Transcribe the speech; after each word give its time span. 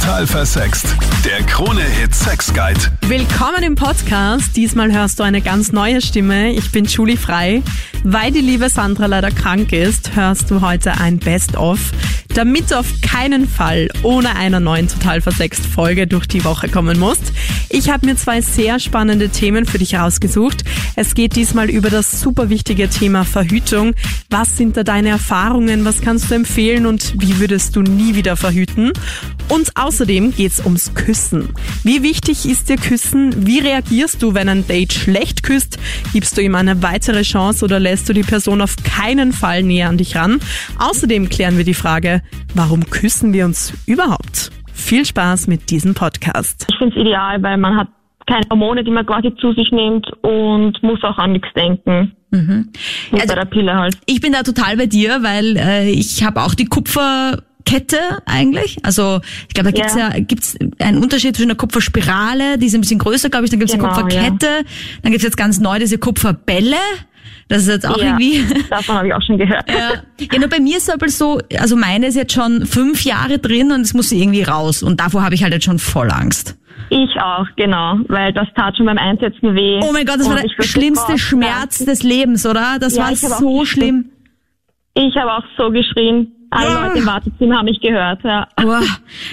Total 0.00 0.26
versext. 0.26 0.96
Der 1.26 1.42
Krone-Hit 1.42 2.14
Sex 2.14 2.54
Guide. 2.54 2.80
Willkommen 3.02 3.62
im 3.62 3.74
Podcast. 3.74 4.56
Diesmal 4.56 4.90
hörst 4.92 5.18
du 5.18 5.22
eine 5.24 5.42
ganz 5.42 5.72
neue 5.72 6.00
Stimme. 6.00 6.52
Ich 6.52 6.72
bin 6.72 6.86
Julie 6.86 7.18
Frei. 7.18 7.62
Weil 8.02 8.32
die 8.32 8.40
liebe 8.40 8.70
Sandra 8.70 9.04
leider 9.04 9.30
krank 9.30 9.74
ist, 9.74 10.16
hörst 10.16 10.50
du 10.50 10.62
heute 10.62 10.92
ein 10.92 11.18
Best-of, 11.18 11.92
damit 12.34 12.70
du 12.70 12.78
auf 12.78 12.86
keinen 13.02 13.48
Fall 13.48 13.88
ohne 14.02 14.36
einer 14.36 14.60
neuen 14.60 14.88
Total 14.88 15.20
versext 15.20 15.66
Folge 15.66 16.06
durch 16.06 16.26
die 16.26 16.44
Woche 16.44 16.68
kommen 16.68 16.98
musst. 16.98 17.32
Ich 17.68 17.90
habe 17.90 18.06
mir 18.06 18.16
zwei 18.16 18.40
sehr 18.40 18.78
spannende 18.78 19.28
Themen 19.28 19.66
für 19.66 19.78
dich 19.78 19.94
rausgesucht. 19.94 20.64
Es 20.96 21.14
geht 21.14 21.36
diesmal 21.36 21.70
über 21.70 21.90
das 21.90 22.20
super 22.20 22.48
wichtige 22.48 22.88
Thema 22.88 23.24
Verhütung. 23.24 23.94
Was 24.28 24.56
sind 24.56 24.76
da 24.76 24.82
deine 24.82 25.10
Erfahrungen? 25.10 25.84
Was 25.84 26.00
kannst 26.00 26.30
du 26.30 26.34
empfehlen 26.34 26.86
und 26.86 27.14
wie 27.18 27.38
würdest 27.38 27.76
du 27.76 27.82
nie 27.82 28.14
wieder 28.14 28.36
verhüten? 28.36 28.92
Und 29.48 29.76
außerdem 29.76 30.34
geht's 30.34 30.60
ums 30.60 30.94
Küssen. 30.94 31.48
Wie 31.82 32.02
wichtig 32.02 32.46
ist 32.48 32.68
dir 32.68 32.76
Küssen? 32.76 33.46
Wie 33.46 33.58
reagierst 33.58 34.22
du, 34.22 34.34
wenn 34.34 34.48
ein 34.48 34.66
Date 34.66 34.92
schlecht 34.92 35.42
küsst? 35.42 35.78
Gibst 36.12 36.36
du 36.36 36.42
ihm 36.42 36.54
eine 36.54 36.82
weitere 36.82 37.22
Chance 37.22 37.64
oder 37.64 37.80
lässt 37.80 38.08
du 38.08 38.12
die 38.12 38.22
Person 38.22 38.60
auf 38.60 38.76
keinen 38.84 39.32
Fall 39.32 39.62
näher 39.62 39.88
an 39.88 39.98
dich 39.98 40.16
ran? 40.16 40.40
Außerdem 40.78 41.28
klären 41.28 41.56
wir 41.56 41.64
die 41.64 41.74
Frage, 41.74 42.19
warum 42.54 42.88
küssen 42.88 43.32
wir 43.32 43.44
uns 43.44 43.72
überhaupt? 43.86 44.50
Viel 44.72 45.04
Spaß 45.04 45.46
mit 45.46 45.70
diesem 45.70 45.94
Podcast. 45.94 46.66
Ich 46.70 46.78
finde 46.78 46.96
es 46.96 47.00
ideal, 47.00 47.42
weil 47.42 47.56
man 47.58 47.76
hat 47.76 47.88
keine 48.26 48.46
Hormone, 48.50 48.84
die 48.84 48.90
man 48.90 49.04
quasi 49.04 49.34
zu 49.36 49.52
sich 49.52 49.70
nimmt 49.72 50.10
und 50.22 50.82
muss 50.82 51.02
auch 51.02 51.18
an 51.18 51.32
nichts 51.32 51.48
denken. 51.54 52.12
Mhm. 52.30 52.70
Mit 53.10 53.22
also, 53.22 53.34
der 53.34 53.44
Pille 53.44 53.74
halt. 53.74 53.98
Ich 54.06 54.20
bin 54.20 54.32
da 54.32 54.42
total 54.42 54.76
bei 54.76 54.86
dir, 54.86 55.22
weil 55.22 55.56
äh, 55.56 55.90
ich 55.90 56.22
habe 56.22 56.42
auch 56.42 56.54
die 56.54 56.66
Kupferkette 56.66 57.98
eigentlich. 58.26 58.78
Also 58.84 59.20
ich 59.48 59.54
glaube, 59.54 59.72
da 59.72 59.76
gibt's 59.76 59.96
ja. 59.96 60.12
ja 60.14 60.20
gibt's 60.20 60.56
einen 60.78 61.02
Unterschied 61.02 61.34
zwischen 61.34 61.48
der 61.48 61.56
Kupferspirale, 61.56 62.56
die 62.58 62.66
ist 62.66 62.74
ein 62.74 62.82
bisschen 62.82 63.00
größer, 63.00 63.30
glaube 63.30 63.46
ich, 63.46 63.50
dann 63.50 63.58
gibt's 63.58 63.74
genau, 63.74 63.88
die 63.88 64.02
Kupferkette, 64.02 64.46
ja. 64.46 64.62
dann 65.02 65.10
gibt's 65.10 65.24
jetzt 65.24 65.36
ganz 65.36 65.58
neu 65.58 65.78
diese 65.78 65.98
Kupferbälle. 65.98 66.76
Das 67.48 67.62
ist 67.62 67.68
jetzt 67.68 67.86
auch 67.86 67.98
ja, 67.98 68.16
irgendwie. 68.18 68.44
Davon 68.70 68.94
habe 68.94 69.08
ich 69.08 69.14
auch 69.14 69.22
schon 69.22 69.38
gehört. 69.38 69.68
Ja. 69.68 70.02
ja, 70.20 70.38
nur 70.38 70.48
bei 70.48 70.60
mir 70.60 70.76
ist 70.76 70.88
es 70.88 70.94
aber 70.94 71.08
so, 71.08 71.40
also 71.58 71.76
meine 71.76 72.06
ist 72.06 72.14
jetzt 72.14 72.32
schon 72.32 72.64
fünf 72.64 73.04
Jahre 73.04 73.38
drin 73.38 73.72
und 73.72 73.80
es 73.80 73.92
muss 73.92 74.12
irgendwie 74.12 74.42
raus. 74.42 74.82
Und 74.82 75.00
davor 75.00 75.22
habe 75.22 75.34
ich 75.34 75.42
halt 75.42 75.52
jetzt 75.52 75.64
schon 75.64 75.78
voll 75.78 76.10
Angst. 76.10 76.56
Ich 76.90 77.20
auch, 77.20 77.46
genau, 77.56 77.98
weil 78.08 78.32
das 78.32 78.48
tat 78.56 78.76
schon 78.76 78.86
beim 78.86 78.98
Einsetzen 78.98 79.54
weh. 79.54 79.80
Oh 79.82 79.92
mein 79.92 80.06
Gott, 80.06 80.18
das 80.18 80.28
war 80.28 80.36
der 80.36 80.48
schlimmste 80.62 81.18
Schmerz 81.18 81.84
des 81.84 82.02
Lebens, 82.02 82.46
oder? 82.46 82.78
Das 82.80 82.96
ja, 82.96 83.04
war 83.04 83.16
so 83.16 83.64
schlimm. 83.64 84.10
Ich 84.94 85.14
habe 85.16 85.32
auch 85.32 85.44
so 85.56 85.70
geschrien. 85.70 86.32
Alle 86.50 86.68
ja. 86.68 86.86
Leute 86.86 86.98
im 86.98 87.06
Wartezimmer 87.06 87.58
haben 87.58 87.66
mich 87.66 87.80
gehört, 87.80 88.24
ja. 88.24 88.48
Aber, 88.56 88.82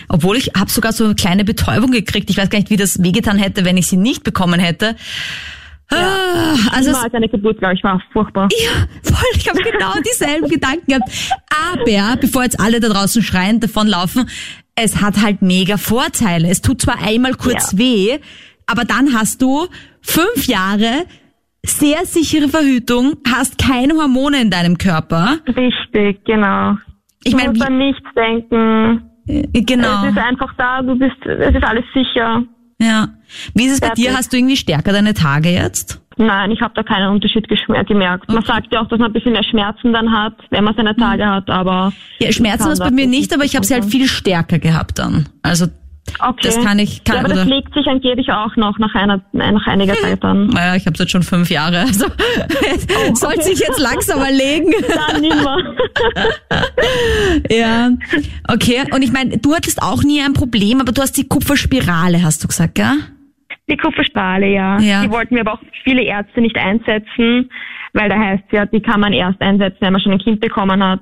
obwohl 0.08 0.38
ich 0.38 0.52
habe 0.56 0.70
sogar 0.70 0.92
so 0.92 1.04
eine 1.04 1.16
kleine 1.16 1.44
Betäubung 1.46 1.90
gekriegt. 1.90 2.30
Ich 2.30 2.38
weiß 2.38 2.50
gar 2.52 2.60
nicht, 2.60 2.70
wie 2.70 2.78
das 2.78 3.02
wehgetan 3.04 3.38
hätte, 3.38 3.66
wenn 3.66 3.76
ich 3.76 3.88
sie 3.88 3.98
nicht 3.98 4.24
bekommen 4.24 4.60
hätte. 4.60 4.96
Ja. 5.92 5.98
Ah, 5.98 6.56
also 6.74 6.92
als 6.92 7.14
eine 7.14 7.30
Geburt, 7.30 7.60
glaube 7.60 7.76
ich, 7.76 7.84
war 7.84 8.02
furchtbar. 8.12 8.50
Ja, 8.52 8.88
voll. 9.04 9.28
Ich 9.36 9.48
habe 9.48 9.62
genau 9.62 9.94
dieselben 10.06 10.50
Gedanken 10.50 10.86
gehabt. 10.88 11.10
Aber, 11.74 12.18
bevor 12.20 12.44
jetzt 12.44 12.60
alle 12.60 12.80
da 12.80 12.90
draußen 12.90 13.22
schreiend 13.24 13.64
davonlaufen, 13.64 14.30
es 14.76 15.02
hat 15.02 15.22
halt 15.22 15.42
mega 15.42 15.78
Vorteile. 15.78 16.50
Es 16.50 16.62
tut 16.62 16.82
zwar 16.82 17.02
einmal 17.02 17.34
kurz 17.34 17.72
ja. 17.72 17.80
weh, 17.80 18.20
aber 18.68 18.84
dann 18.84 19.14
hast 19.14 19.42
du 19.42 19.68
fünf 20.02 20.46
Jahre 20.48 21.06
sehr 21.64 22.06
sichere 22.06 22.48
Verhütung, 22.48 23.18
hast 23.30 23.58
keine 23.58 23.96
Hormone 23.96 24.42
in 24.42 24.50
deinem 24.50 24.78
Körper. 24.78 25.40
Richtig, 25.48 26.24
genau. 26.26 26.76
Ich 27.24 27.34
meine, 27.34 27.54
du 27.54 27.60
musst 27.60 27.66
an 27.66 27.78
nichts 27.78 28.08
denken. 28.16 29.02
Äh, 29.28 29.62
genau. 29.62 30.06
Es 30.06 30.12
ist 30.12 30.18
einfach 30.18 30.54
da, 30.58 30.82
du 30.82 30.98
bist, 30.98 31.26
es 31.26 31.56
ist 31.56 31.64
alles 31.64 31.86
sicher. 31.94 32.44
Ja. 32.80 33.10
Wie 33.54 33.66
ist 33.66 33.74
es 33.74 33.80
bei 33.82 33.90
dir? 33.90 34.16
Hast 34.16 34.32
du 34.32 34.38
irgendwie 34.38 34.58
stärker 34.58 34.92
deine 34.92 35.14
Tage 35.14 35.50
jetzt? 35.50 36.02
Nein, 36.18 36.50
ich 36.52 36.62
habe 36.62 36.74
da 36.76 36.84
keinen 36.84 37.12
Unterschied 37.12 37.48
gemerkt. 37.48 38.28
Man 38.28 38.44
sagt 38.44 38.74
ja 38.74 38.82
auch, 38.82 38.88
dass 38.88 38.98
man 39.00 39.12
ein 39.12 39.14
bisschen 39.14 39.34
mehr 39.34 39.44
Schmerzen 39.44 39.94
dann 39.94 40.12
hat, 40.12 40.34
wenn 40.50 40.64
man 40.64 40.76
seine 40.76 40.96
Tage 40.96 41.24
mhm. 41.24 41.30
hat, 41.30 41.50
aber... 41.50 41.94
Ja, 42.20 42.32
Schmerzen 42.32 42.72
ist 42.72 42.80
bei 42.80 42.90
mir 42.90 43.06
nicht, 43.06 43.34
aber 43.34 43.44
ich 43.44 43.56
habe 43.56 43.66
sie 43.66 43.76
halt 43.76 43.86
viel 43.86 44.08
stärker 44.08 44.58
gehabt 44.58 44.98
dann. 44.98 45.30
Also 45.44 45.68
Okay. 46.20 46.40
Das 46.44 46.64
kann 46.64 46.80
ich. 46.80 47.04
Kann, 47.04 47.18
ja, 47.18 47.22
aber 47.22 47.34
das 47.34 47.46
legt 47.46 47.74
sich 47.74 47.86
angeblich 47.88 48.32
auch 48.32 48.56
noch 48.56 48.80
nach 48.80 48.94
einer 48.96 49.22
nach 49.34 49.68
einiger 49.68 49.94
Zeit 49.96 50.24
dann. 50.24 50.48
Naja, 50.48 50.76
ich 50.76 50.86
habe 50.86 50.98
jetzt 50.98 51.12
schon 51.12 51.24
fünf 51.24 51.50
Jahre. 51.50 51.82
Also 51.82 52.06
oh, 53.10 53.16
sollte 53.16 53.44
sich 53.44 53.60
jetzt 53.60 53.80
langsam 53.80 54.20
mal 54.20 54.34
legen. 54.34 54.74
Dann 54.88 55.22
nimmer. 55.22 55.58
ja. 57.50 57.90
Okay. 58.48 58.84
Und 58.92 59.04
ich 59.04 59.12
meine, 59.12 59.38
du 59.38 59.54
hattest 59.54 59.82
auch 59.82 60.04
nie 60.04 60.22
ein 60.22 60.34
Problem, 60.34 60.82
aber 60.82 60.92
du 60.92 61.02
hast 61.02 61.14
die 61.18 61.28
Kupferspirale, 61.28 62.24
hast 62.24 62.44
du 62.44 62.48
gesagt, 62.48 62.76
gell? 62.76 62.98
Die 63.70 63.78
Kupferspirale, 63.78 64.48
ja. 64.48 64.80
ja. 64.80 65.04
Die 65.04 65.12
wollten 65.12 65.36
mir 65.36 65.42
aber 65.42 65.54
auch 65.54 65.62
viele 65.84 66.02
Ärzte 66.04 66.42
nicht 66.42 66.58
einsetzen, 66.58 67.50
weil 67.94 68.10
da 68.10 68.18
heißt 68.18 68.44
ja, 68.52 68.66
die 68.66 68.80
kann 68.80 69.02
man 69.02 69.14
erst 69.14 69.42
einsetzen, 69.42 69.78
wenn 69.82 69.94
man 69.94 70.02
schon 70.02 70.14
ein 70.14 70.20
Kind 70.20 70.40
bekommen 70.40 70.84
hat. 70.84 71.02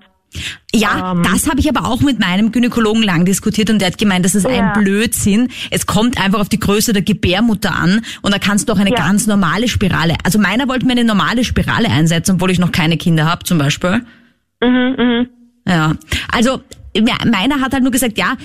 Ja, 0.74 1.14
ähm, 1.14 1.24
das 1.24 1.50
habe 1.50 1.60
ich 1.60 1.70
aber 1.70 1.88
auch 1.88 2.02
mit 2.02 2.20
meinem 2.20 2.52
Gynäkologen 2.52 3.04
lang 3.04 3.26
diskutiert 3.26 3.70
und 3.70 3.80
der 3.80 3.90
hat 3.90 3.98
gemeint, 3.98 4.26
das 4.26 4.36
ist 4.36 4.44
ja. 4.44 4.74
ein 4.74 4.82
Blödsinn. 4.82 5.50
Es 5.72 5.86
kommt 5.86 6.20
einfach 6.20 6.40
auf 6.40 6.50
die 6.50 6.60
Größe 6.60 6.94
der 6.94 7.02
Gebärmutter 7.02 7.74
an 7.74 8.02
und 8.22 8.34
da 8.34 8.40
kannst 8.40 8.70
du 8.70 8.74
auch 8.74 8.80
eine 8.80 8.92
ja. 8.92 8.98
ganz 8.98 9.28
normale 9.28 9.68
Spirale. 9.68 10.16
Also 10.24 10.40
meiner 10.40 10.68
wollte 10.68 10.86
mir 10.86 10.94
eine 10.94 11.06
normale 11.06 11.44
Spirale 11.44 11.90
einsetzen, 11.90 12.36
obwohl 12.36 12.52
ich 12.52 12.60
noch 12.60 12.72
keine 12.72 12.98
Kinder 12.98 13.26
habe 13.26 13.44
zum 13.44 13.58
Beispiel. 13.58 14.06
Mhm, 14.62 14.96
mh. 14.98 15.26
Ja, 15.68 15.94
also 16.32 16.62
meiner 17.02 17.62
hat 17.62 17.74
halt 17.74 17.84
nur 17.84 17.92
gesagt, 17.92 18.18
ja, 18.18 18.36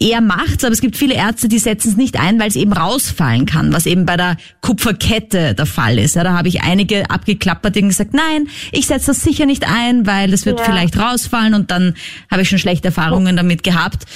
er 0.00 0.20
macht's, 0.20 0.64
aber 0.64 0.72
es 0.72 0.80
gibt 0.80 0.96
viele 0.96 1.14
Ärzte, 1.14 1.48
die 1.48 1.58
setzen 1.58 1.90
es 1.90 1.96
nicht 1.96 2.18
ein, 2.18 2.40
weil 2.40 2.48
es 2.48 2.56
eben 2.56 2.72
rausfallen 2.72 3.46
kann, 3.46 3.72
was 3.72 3.86
eben 3.86 4.06
bei 4.06 4.16
der 4.16 4.36
Kupferkette 4.60 5.54
der 5.54 5.66
Fall 5.66 5.98
ist. 5.98 6.16
Ja, 6.16 6.24
da 6.24 6.36
habe 6.36 6.48
ich 6.48 6.62
einige 6.62 7.10
abgeklappert, 7.10 7.76
die 7.76 7.82
gesagt, 7.82 8.14
nein, 8.14 8.48
ich 8.72 8.86
setze 8.86 9.08
das 9.08 9.22
sicher 9.22 9.46
nicht 9.46 9.66
ein, 9.68 10.06
weil 10.06 10.32
es 10.32 10.46
wird 10.46 10.58
ja. 10.60 10.64
vielleicht 10.64 10.98
rausfallen 10.98 11.54
und 11.54 11.70
dann 11.70 11.94
habe 12.30 12.42
ich 12.42 12.48
schon 12.48 12.58
schlechte 12.58 12.88
Erfahrungen 12.88 13.36
damit 13.36 13.62
gehabt. 13.62 14.06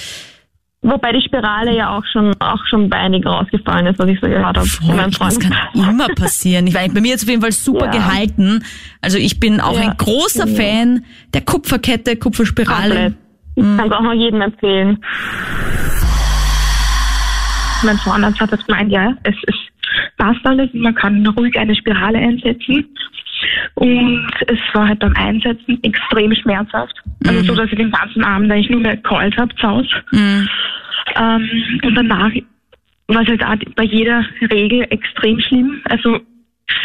Wobei 0.81 1.11
die 1.11 1.21
Spirale 1.21 1.75
ja 1.75 1.97
auch 1.97 2.05
schon 2.11 2.33
auch 2.39 2.63
schon 2.69 2.89
bei 2.89 2.97
einigen 2.97 3.27
rausgefallen 3.27 3.87
ist, 3.87 3.97
was 3.97 4.07
ich 4.09 4.19
so 4.21 4.27
gehört 4.27 4.57
habe. 4.57 4.65
Voll, 4.65 4.95
das 5.19 5.39
kann 5.39 5.53
immer 5.73 6.07
passieren. 6.15 6.67
Ich 6.67 6.75
war 6.75 6.87
bei 6.87 7.01
mir 7.01 7.09
jetzt 7.09 7.23
auf 7.23 7.29
jeden 7.29 7.41
Fall 7.41 7.51
super 7.51 7.87
ja. 7.87 7.91
gehalten. 7.91 8.63
Also 9.01 9.17
ich 9.17 9.39
bin 9.39 9.59
auch 9.59 9.75
ja. 9.75 9.89
ein 9.89 9.97
großer 9.97 10.47
Fan 10.47 11.03
der 11.33 11.41
Kupferkette, 11.41 12.15
Kupferspirale. 12.15 12.93
Komplett. 12.93 13.26
Ich 13.57 13.63
mhm. 13.63 13.77
kann 13.77 13.87
es 13.87 13.91
auch 13.91 14.01
noch 14.01 14.13
jedem 14.13 14.41
empfehlen. 14.41 15.03
Mein 17.83 17.97
Frauenarzt 17.97 18.39
hat 18.39 18.53
das 18.53 18.65
gemeint, 18.65 18.91
ja, 18.91 19.13
es 19.23 19.35
ist 19.47 19.67
passt 20.17 20.45
alles, 20.45 20.69
man 20.73 20.95
kann 20.95 21.25
ruhig 21.25 21.57
eine 21.57 21.75
Spirale 21.75 22.17
einsetzen. 22.17 22.85
Und 23.75 24.27
es 24.47 24.59
war 24.73 24.87
halt 24.87 24.99
beim 24.99 25.13
Einsetzen 25.15 25.79
extrem 25.83 26.33
schmerzhaft. 26.33 26.95
Also 27.25 27.43
so, 27.43 27.53
mhm. 27.53 27.57
dass 27.57 27.71
ich 27.71 27.77
den 27.77 27.91
ganzen 27.91 28.23
Abend 28.23 28.51
eigentlich 28.51 28.69
nur 28.69 28.81
mehr 28.81 28.97
geheult 28.97 29.37
habe 29.37 29.53
zu 29.55 29.67
Hause. 29.67 29.89
Mhm. 30.11 30.49
Ähm, 31.15 31.79
und 31.83 31.95
danach 31.95 32.31
war 33.07 33.21
es 33.21 33.27
halt 33.27 33.43
auch 33.43 33.73
bei 33.75 33.83
jeder 33.83 34.25
Regel 34.51 34.85
extrem 34.89 35.39
schlimm. 35.39 35.81
Also 35.85 36.19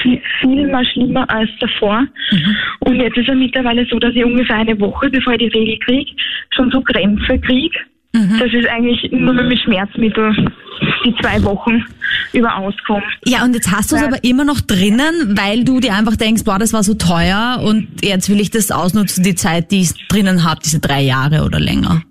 viel, 0.00 0.20
viel 0.40 0.68
mal 0.68 0.84
schlimmer 0.84 1.28
als 1.30 1.50
davor. 1.60 2.06
Mhm. 2.30 2.56
Und 2.80 2.96
jetzt 3.00 3.16
ist 3.16 3.28
es 3.28 3.34
mittlerweile 3.34 3.86
so, 3.86 3.98
dass 3.98 4.14
ich 4.14 4.24
ungefähr 4.24 4.56
eine 4.56 4.78
Woche, 4.80 5.10
bevor 5.10 5.34
ich 5.34 5.40
die 5.40 5.58
Regel 5.58 5.78
kriege, 5.78 6.10
schon 6.50 6.70
so 6.70 6.80
Krämpfe 6.80 7.38
kriege. 7.38 7.78
Mhm. 8.14 8.38
Das 8.38 8.52
ist 8.52 8.68
eigentlich 8.68 9.10
nur 9.10 9.32
mit 9.32 9.58
Schmerzmittel 9.60 10.34
die 11.04 11.14
zwei 11.20 11.42
Wochen 11.44 11.84
über 12.32 12.56
auskommen. 12.56 13.04
Ja, 13.24 13.44
und 13.44 13.54
jetzt 13.54 13.70
hast 13.70 13.92
du 13.92 13.96
es 13.96 14.02
aber 14.02 14.22
immer 14.22 14.44
noch 14.44 14.60
drinnen, 14.60 15.36
weil 15.36 15.64
du 15.64 15.80
dir 15.80 15.94
einfach 15.94 16.16
denkst, 16.16 16.44
boah, 16.44 16.58
das 16.58 16.72
war 16.72 16.82
so 16.82 16.94
teuer 16.94 17.60
und 17.64 17.88
jetzt 18.02 18.28
will 18.28 18.40
ich 18.40 18.50
das 18.50 18.70
ausnutzen, 18.70 19.24
die 19.24 19.34
Zeit, 19.34 19.70
die 19.70 19.82
ich 19.82 20.08
drinnen 20.08 20.44
habe, 20.44 20.60
diese 20.62 20.80
drei 20.80 21.02
Jahre 21.02 21.44
oder 21.44 21.60
länger. 21.60 22.02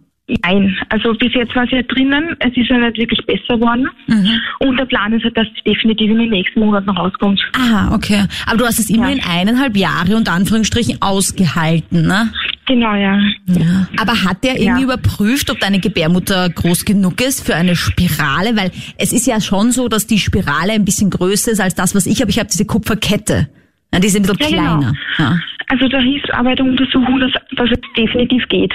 Nein, 0.44 0.78
also 0.90 1.14
bis 1.14 1.34
jetzt 1.34 1.53
war 1.56 1.66
es 1.66 1.72
ja 1.72 1.81
drinnen. 1.81 2.36
Es 2.40 2.56
ist 2.56 2.69
ja 2.69 2.78
nicht 2.78 2.97
wirklich 2.97 3.20
besser 3.26 3.56
geworden. 3.58 3.90
Mhm. 4.08 4.40
Und 4.59 4.78
der 4.78 4.85
Plan 4.85 5.11
ist 5.14 5.23
halt, 5.23 5.35
dass 5.35 5.47
es 5.47 5.64
definitiv 5.64 6.09
in 6.09 6.20
den 6.20 6.29
nächsten 6.29 6.61
Monaten 6.61 6.90
rauskommt. 6.90 7.41
Aha, 7.53 7.94
okay. 7.94 8.23
Aber 8.46 8.58
du 8.58 8.66
hast 8.66 8.79
es 8.79 8.90
immerhin 8.90 9.17
ja. 9.17 9.26
eineinhalb 9.29 9.76
Jahre 9.76 10.16
und 10.16 10.29
Anführungsstrichen 10.29 11.02
ausgehalten, 11.02 12.08
ne? 12.08 12.32
Genau, 12.66 12.94
ja. 12.94 13.20
ja. 13.47 13.88
Aber 14.00 14.23
hat 14.23 14.44
der 14.44 14.53
irgendwie 14.59 14.84
ja. 14.84 14.94
überprüft, 14.94 15.50
ob 15.50 15.59
deine 15.59 15.79
Gebärmutter 15.79 16.50
groß 16.50 16.85
genug 16.85 17.20
ist 17.20 17.46
für 17.46 17.56
eine 17.56 17.76
Spirale? 17.76 18.56
Weil 18.56 18.72
es 18.97 19.11
ist 19.11 19.28
ja 19.28 19.41
schon 19.41 19.72
so, 19.72 19.90
dass 19.90 20.08
die 20.08 20.20
Spirale 20.20 20.73
ein 20.73 20.85
bisschen 20.85 21.09
größer 21.09 21.52
ist 21.52 21.59
als 21.59 21.76
das, 21.76 21.96
was 21.96 22.06
ich 22.06 22.22
habe. 22.22 22.32
Ich 22.32 22.40
habe 22.40 22.50
diese 22.50 22.66
Kupferkette. 22.66 23.50
Ja, 23.94 24.00
die 24.00 24.08
ist 24.08 24.16
ein 24.16 24.22
bisschen 24.22 24.40
ja, 24.40 24.47
genau. 24.47 24.61
kleiner. 24.61 24.94
Genau. 25.17 25.29
Ja. 25.29 25.40
Also 25.67 25.88
da 25.88 26.00
hieß 26.00 26.23
aber 26.32 26.56
der 26.56 26.66
Untersuchung, 26.66 27.20
dass, 27.20 27.32
dass 27.56 27.70
es 27.72 27.79
definitiv 27.97 28.47
geht. 28.50 28.73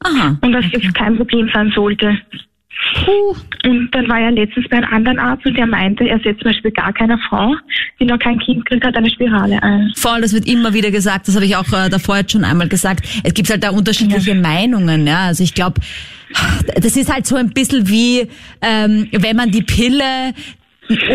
Aha. 0.00 0.38
Und 0.40 0.52
dass 0.52 0.64
das 0.72 0.92
kein 0.94 1.16
Problem 1.16 1.50
sein 1.52 1.72
sollte. 1.74 2.18
Uh. 3.06 3.34
Und 3.64 3.90
dann 3.92 4.08
war 4.08 4.20
er 4.20 4.30
letztens 4.30 4.68
bei 4.68 4.76
einem 4.76 4.92
anderen 4.92 5.18
Arzt 5.18 5.44
und 5.44 5.56
der 5.56 5.66
meinte, 5.66 6.08
er 6.08 6.18
setzt 6.20 6.40
zum 6.42 6.50
Beispiel 6.50 6.70
gar 6.70 6.92
keiner 6.92 7.18
Frau, 7.28 7.54
die 7.98 8.04
noch 8.04 8.18
kein 8.18 8.38
Kind 8.38 8.64
kriegt, 8.66 8.84
hat 8.84 8.96
eine 8.96 9.10
Spirale 9.10 9.60
ein. 9.62 9.92
Voll, 9.96 10.20
das 10.20 10.32
wird 10.32 10.46
immer 10.46 10.72
wieder 10.72 10.90
gesagt. 10.90 11.26
Das 11.26 11.34
habe 11.34 11.44
ich 11.44 11.56
auch 11.56 11.66
äh, 11.72 11.90
davor 11.90 12.18
jetzt 12.18 12.32
schon 12.32 12.44
einmal 12.44 12.68
gesagt. 12.68 13.06
Es 13.24 13.34
gibt 13.34 13.50
halt 13.50 13.64
da 13.64 13.70
unterschiedliche 13.70 14.32
ja. 14.32 14.40
Meinungen. 14.40 15.06
Ja, 15.06 15.26
also 15.26 15.42
ich 15.42 15.54
glaube, 15.54 15.80
das 16.76 16.96
ist 16.96 17.12
halt 17.12 17.26
so 17.26 17.36
ein 17.36 17.50
bisschen 17.50 17.88
wie, 17.88 18.28
ähm, 18.62 19.08
wenn 19.12 19.36
man 19.36 19.50
die 19.50 19.62
Pille 19.62 20.34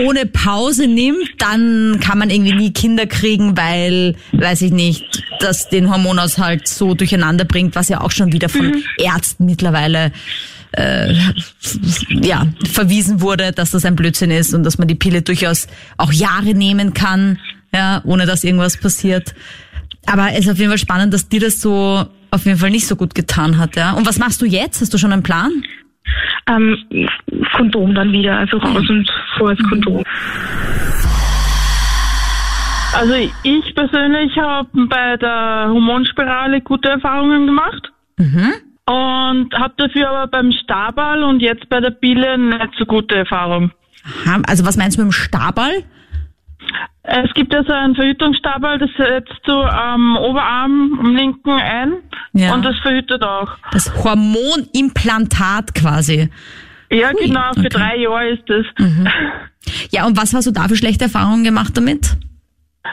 ohne 0.05 0.25
Pause 0.25 0.87
nimmt, 0.87 1.29
dann 1.39 1.99
kann 1.99 2.19
man 2.19 2.29
irgendwie 2.29 2.53
nie 2.53 2.73
Kinder 2.73 3.05
kriegen, 3.05 3.57
weil, 3.57 4.15
weiß 4.33 4.61
ich 4.61 4.71
nicht, 4.71 5.23
das 5.39 5.69
den 5.69 5.89
Hormonaushalt 5.89 6.67
so 6.67 6.93
durcheinander 6.93 7.45
bringt, 7.45 7.75
was 7.75 7.89
ja 7.89 8.01
auch 8.01 8.11
schon 8.11 8.31
wieder 8.31 8.49
von 8.49 8.67
mhm. 8.67 8.83
Ärzten 8.97 9.45
mittlerweile 9.45 10.11
äh, 10.73 11.13
ja, 12.09 12.47
verwiesen 12.71 13.21
wurde, 13.21 13.51
dass 13.51 13.71
das 13.71 13.85
ein 13.85 13.95
Blödsinn 13.95 14.31
ist 14.31 14.53
und 14.53 14.63
dass 14.63 14.77
man 14.77 14.87
die 14.87 14.95
Pille 14.95 15.21
durchaus 15.21 15.67
auch 15.97 16.11
Jahre 16.11 16.53
nehmen 16.53 16.93
kann, 16.93 17.39
ja, 17.73 18.01
ohne 18.05 18.25
dass 18.25 18.43
irgendwas 18.43 18.77
passiert. 18.77 19.33
Aber 20.05 20.31
es 20.33 20.39
ist 20.39 20.51
auf 20.51 20.57
jeden 20.57 20.69
Fall 20.69 20.79
spannend, 20.79 21.13
dass 21.13 21.29
dir 21.29 21.39
das 21.39 21.61
so 21.61 22.05
auf 22.31 22.45
jeden 22.45 22.57
Fall 22.57 22.71
nicht 22.71 22.87
so 22.87 22.95
gut 22.95 23.13
getan 23.15 23.57
hat, 23.57 23.75
ja. 23.75 23.93
Und 23.93 24.07
was 24.07 24.17
machst 24.17 24.41
du 24.41 24.45
jetzt? 24.45 24.81
Hast 24.81 24.93
du 24.93 24.97
schon 24.97 25.13
einen 25.13 25.23
Plan? 25.23 25.63
Ähm, 26.47 26.77
Kondom 27.55 27.95
dann 27.95 28.11
wieder, 28.11 28.37
also 28.37 28.57
raus 28.57 28.89
und 28.89 29.09
vor 29.37 29.55
das 29.55 29.69
Kondom. 29.69 30.03
Also 32.93 33.13
ich 33.43 33.75
persönlich 33.75 34.37
habe 34.37 34.69
bei 34.87 35.17
der 35.17 35.67
Hormonspirale 35.69 36.61
gute 36.61 36.89
Erfahrungen 36.89 37.47
gemacht. 37.47 37.91
Mhm. 38.17 38.53
Und 38.85 39.53
habe 39.53 39.73
dafür 39.77 40.09
aber 40.09 40.27
beim 40.27 40.51
Stabal 40.51 41.23
und 41.23 41.41
jetzt 41.41 41.69
bei 41.69 41.79
der 41.79 41.91
Pille 41.91 42.37
nicht 42.37 42.73
so 42.77 42.85
gute 42.85 43.15
Erfahrung. 43.15 43.71
Aha, 44.25 44.41
also 44.45 44.65
was 44.65 44.75
meinst 44.77 44.97
du 44.97 45.03
mit 45.03 45.11
dem 45.11 45.13
Stabal? 45.13 45.71
Es 47.03 47.33
gibt 47.33 47.53
ja 47.53 47.63
so 47.63 47.73
einen 47.73 47.95
Verhütungsstabal, 47.95 48.79
das 48.79 48.89
setzt 48.97 49.39
du 49.45 49.53
am 49.53 50.15
Oberarm, 50.17 50.97
am 50.99 51.15
linken 51.15 51.51
ein 51.51 51.93
ja. 52.33 52.53
und 52.53 52.63
das 52.63 52.77
verhütet 52.79 53.21
auch. 53.23 53.57
Das 53.71 53.93
Hormonimplantat 54.03 55.75
quasi. 55.75 56.29
Ja, 56.89 57.11
genau, 57.11 57.53
für 57.53 57.59
okay. 57.59 57.69
drei 57.69 57.97
Jahre 57.97 58.29
ist 58.29 58.43
das. 58.47 58.65
Mhm. 58.77 59.07
Ja, 59.91 60.05
und 60.05 60.17
was 60.17 60.33
hast 60.33 60.47
du 60.47 60.51
da 60.51 60.67
für 60.67 60.75
schlechte 60.75 61.05
Erfahrungen 61.05 61.43
gemacht 61.43 61.75
damit? 61.75 62.17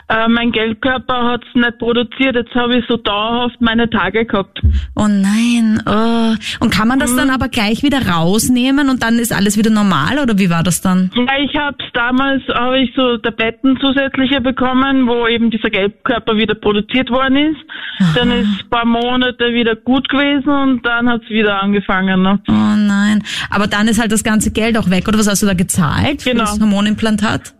Äh, 0.07 0.29
mein 0.29 0.51
Gelbkörper 0.53 1.31
hat 1.31 1.43
es 1.47 1.53
nicht 1.53 1.77
produziert. 1.77 2.35
Jetzt 2.35 2.55
habe 2.55 2.77
ich 2.77 2.85
so 2.87 2.95
dauerhaft 2.95 3.59
meine 3.59 3.89
Tage 3.89 4.25
gehabt. 4.25 4.61
Oh 4.95 5.07
nein. 5.07 5.81
Oh. 5.85 6.33
Und 6.63 6.71
kann 6.71 6.87
man 6.87 6.99
das 6.99 7.11
mhm. 7.11 7.17
dann 7.17 7.29
aber 7.29 7.49
gleich 7.49 7.83
wieder 7.83 8.07
rausnehmen 8.07 8.89
und 8.89 9.03
dann 9.03 9.19
ist 9.19 9.33
alles 9.33 9.57
wieder 9.57 9.69
normal 9.69 10.19
oder 10.19 10.37
wie 10.37 10.49
war 10.49 10.63
das 10.63 10.81
dann? 10.81 11.11
Ja, 11.15 11.37
ich 11.43 11.55
habe 11.55 11.77
damals 11.93 12.41
habe 12.47 12.79
ich 12.79 12.93
so 12.95 13.17
Tabletten 13.17 13.77
zusätzliche 13.81 14.39
bekommen, 14.39 15.07
wo 15.07 15.27
eben 15.27 15.51
dieser 15.51 15.69
Gelbkörper 15.69 16.37
wieder 16.37 16.55
produziert 16.55 17.09
worden 17.09 17.35
ist. 17.51 17.59
Aha. 17.99 18.13
Dann 18.15 18.31
ist 18.31 18.47
ein 18.47 18.69
paar 18.69 18.85
Monate 18.85 19.53
wieder 19.53 19.75
gut 19.75 20.07
gewesen 20.07 20.49
und 20.49 20.85
dann 20.85 21.09
hat 21.09 21.23
es 21.23 21.29
wieder 21.29 21.61
angefangen. 21.61 22.21
Ne? 22.21 22.39
Oh 22.47 22.53
nein. 22.77 23.23
Aber 23.49 23.67
dann 23.67 23.89
ist 23.89 23.99
halt 23.99 24.13
das 24.13 24.23
ganze 24.23 24.51
Geld 24.51 24.77
auch 24.77 24.89
weg 24.89 25.07
oder 25.09 25.19
was 25.19 25.27
hast 25.27 25.41
du 25.41 25.47
da 25.47 25.53
gezahlt 25.53 26.23
genau. 26.23 26.45
für 26.45 26.51
das 26.51 26.59
Hormonimplantat? 26.61 27.53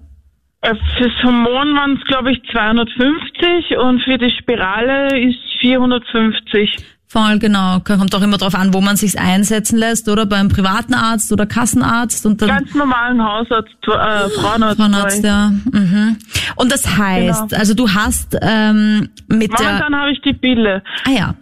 Äh, 0.62 0.76
fürs 0.98 1.24
Hormon 1.24 1.76
waren 1.76 1.98
es, 1.98 2.08
glaube 2.08 2.32
ich, 2.32 2.42
250 2.52 3.78
und 3.78 4.02
für 4.04 4.18
die 4.18 4.32
Spirale 4.32 5.08
ist 5.20 5.40
450. 5.60 6.78
Voll, 7.08 7.40
genau. 7.40 7.80
Kommt 7.80 8.16
auch 8.16 8.22
immer 8.22 8.38
darauf 8.38 8.56
an, 8.56 8.74
wo 8.74 8.80
man 8.80 8.96
sich 8.96 9.20
einsetzen 9.20 9.78
lässt, 9.78 10.08
oder? 10.08 10.26
Beim 10.26 10.48
privaten 10.48 10.94
Arzt 10.94 11.34
oder 11.34 11.46
Kassenarzt 11.46 12.26
und 12.26 12.42
dann. 12.42 12.48
Ganz 12.48 12.74
normalen 12.74 13.22
Hausarzt, 13.22 13.76
äh, 13.84 14.30
Frauenarzt. 14.30 14.78
Frauenarzt, 14.78 15.24
ja. 15.24 15.50
Mhm. 15.50 16.16
Und 16.56 16.72
das 16.72 16.98
heißt, 16.98 17.50
genau. 17.50 17.60
also 17.60 17.74
du 17.74 17.90
hast 17.90 18.38
ähm, 18.42 19.10
mit 19.28 19.52
Momentan 19.52 19.58
der. 19.58 19.68
Momentan 19.68 19.96
habe 19.96 20.12
ich 20.12 20.22
die 20.22 20.34
Pille. 20.34 20.84
Ah 21.06 21.12
ja. 21.12 21.36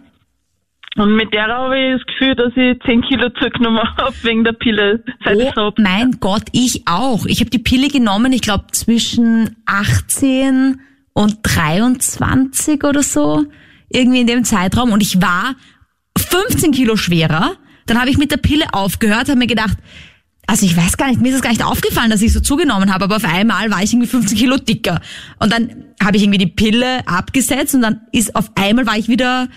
Und 1.00 1.16
mit 1.16 1.32
der 1.32 1.46
habe 1.46 1.78
ich 1.78 1.96
das 1.96 2.06
Gefühl, 2.06 2.34
dass 2.34 2.52
ich 2.56 2.78
10 2.84 3.00
Kilo 3.00 3.30
zugenommen 3.30 3.80
habe 3.96 4.14
wegen 4.22 4.44
der 4.44 4.52
Pille. 4.52 5.02
Seit 5.24 5.38
oh 5.38 5.52
so 5.54 5.72
mein 5.78 6.18
Gott, 6.20 6.42
ich 6.52 6.86
auch. 6.86 7.24
Ich 7.24 7.40
habe 7.40 7.48
die 7.48 7.58
Pille 7.58 7.88
genommen, 7.88 8.34
ich 8.34 8.42
glaube 8.42 8.66
zwischen 8.72 9.56
18 9.64 10.78
und 11.14 11.38
23 11.42 12.84
oder 12.84 13.02
so. 13.02 13.46
Irgendwie 13.88 14.20
in 14.20 14.26
dem 14.26 14.44
Zeitraum. 14.44 14.92
Und 14.92 15.02
ich 15.02 15.22
war 15.22 15.54
15 16.18 16.72
Kilo 16.72 16.96
schwerer. 16.96 17.52
Dann 17.86 17.98
habe 17.98 18.10
ich 18.10 18.18
mit 18.18 18.30
der 18.30 18.36
Pille 18.36 18.66
aufgehört, 18.72 19.30
habe 19.30 19.38
mir 19.38 19.46
gedacht, 19.46 19.78
also 20.46 20.66
ich 20.66 20.76
weiß 20.76 20.98
gar 20.98 21.08
nicht, 21.08 21.22
mir 21.22 21.30
ist 21.30 21.36
es 21.36 21.42
gar 21.42 21.50
nicht 21.50 21.64
aufgefallen, 21.64 22.10
dass 22.10 22.20
ich 22.20 22.32
so 22.32 22.40
zugenommen 22.40 22.92
habe, 22.92 23.04
aber 23.04 23.16
auf 23.16 23.24
einmal 23.24 23.70
war 23.70 23.82
ich 23.82 23.92
irgendwie 23.92 24.08
15 24.08 24.36
Kilo 24.36 24.58
dicker. 24.58 25.00
Und 25.38 25.50
dann 25.50 25.84
habe 26.02 26.18
ich 26.18 26.24
irgendwie 26.24 26.38
die 26.38 26.46
Pille 26.46 27.06
abgesetzt 27.06 27.74
und 27.74 27.82
dann 27.82 28.02
ist 28.12 28.36
auf 28.36 28.50
einmal 28.54 28.86
war 28.86 28.98
ich 28.98 29.08
wieder 29.08 29.48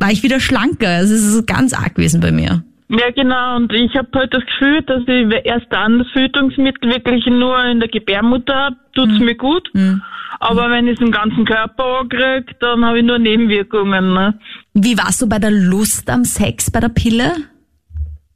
war 0.00 0.10
ich 0.10 0.22
wieder 0.22 0.40
schlanker. 0.40 0.88
Also 0.88 1.14
es 1.14 1.22
ist 1.22 1.46
ganz 1.46 1.72
arg 1.72 1.94
gewesen 1.94 2.20
bei 2.20 2.32
mir. 2.32 2.64
Ja, 2.88 3.10
genau. 3.14 3.56
Und 3.56 3.72
ich 3.72 3.94
habe 3.94 4.08
halt 4.14 4.34
das 4.34 4.44
Gefühl, 4.44 4.82
dass 4.82 5.02
ich 5.06 5.46
erst 5.46 5.66
dann 5.70 6.00
das 6.00 6.08
Verhütungsmittel 6.10 6.90
wirklich 6.90 7.24
nur 7.26 7.64
in 7.64 7.78
der 7.78 7.88
Gebärmutter 7.88 8.54
habe, 8.54 8.76
tut's 8.94 9.18
mhm. 9.18 9.24
mir 9.24 9.36
gut. 9.36 9.68
Mhm. 9.74 10.02
Aber 10.40 10.70
wenn 10.70 10.88
ich 10.88 10.94
es 10.94 11.00
im 11.00 11.12
ganzen 11.12 11.44
Körper 11.44 12.00
ankriege, 12.00 12.46
dann 12.60 12.84
habe 12.84 12.98
ich 12.98 13.04
nur 13.04 13.18
Nebenwirkungen. 13.18 14.14
Ne? 14.14 14.38
Wie 14.74 14.98
warst 14.98 15.22
du 15.22 15.28
bei 15.28 15.38
der 15.38 15.50
Lust 15.50 16.10
am 16.10 16.24
Sex 16.24 16.70
bei 16.70 16.80
der 16.80 16.88
Pille? 16.88 17.32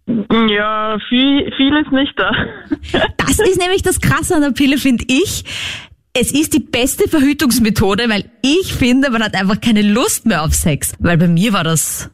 Ja, 0.06 0.98
viel, 1.08 1.50
viel 1.56 1.76
ist 1.76 1.90
nicht 1.90 2.12
da. 2.16 2.30
Das 3.16 3.38
ist 3.40 3.58
nämlich 3.58 3.82
das 3.82 4.00
Krasse 4.00 4.36
an 4.36 4.42
der 4.42 4.50
Pille, 4.50 4.76
finde 4.76 5.04
ich 5.08 5.44
es 6.16 6.32
ist 6.32 6.54
die 6.54 6.60
beste 6.60 7.08
Verhütungsmethode, 7.08 8.08
weil 8.08 8.24
ich 8.40 8.72
finde, 8.72 9.10
man 9.10 9.22
hat 9.22 9.34
einfach 9.34 9.60
keine 9.60 9.82
Lust 9.82 10.26
mehr 10.26 10.44
auf 10.44 10.54
Sex. 10.54 10.94
Weil 11.00 11.18
bei 11.18 11.26
mir 11.26 11.52
war 11.52 11.64
das 11.64 12.10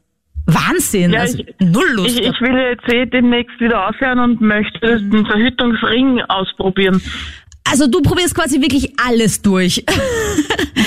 Wahnsinn. 0.47 1.13
Ja, 1.13 1.21
also 1.21 1.39
ich, 1.39 1.55
null 1.61 1.89
Lust. 1.93 2.19
Ich, 2.19 2.27
ich 2.27 2.41
will 2.41 2.57
jetzt 2.57 2.91
eh 2.93 3.05
demnächst 3.05 3.61
wieder 3.61 3.89
aufhören 3.89 4.19
und 4.19 4.41
möchte 4.41 5.01
mhm. 5.01 5.11
den 5.11 5.27
Verhütungsring 5.27 6.23
ausprobieren. 6.23 7.03
Also 7.71 7.87
du 7.87 8.01
probierst 8.01 8.35
quasi 8.35 8.63
wirklich 8.63 8.99
alles 9.07 9.43
durch. 9.43 9.85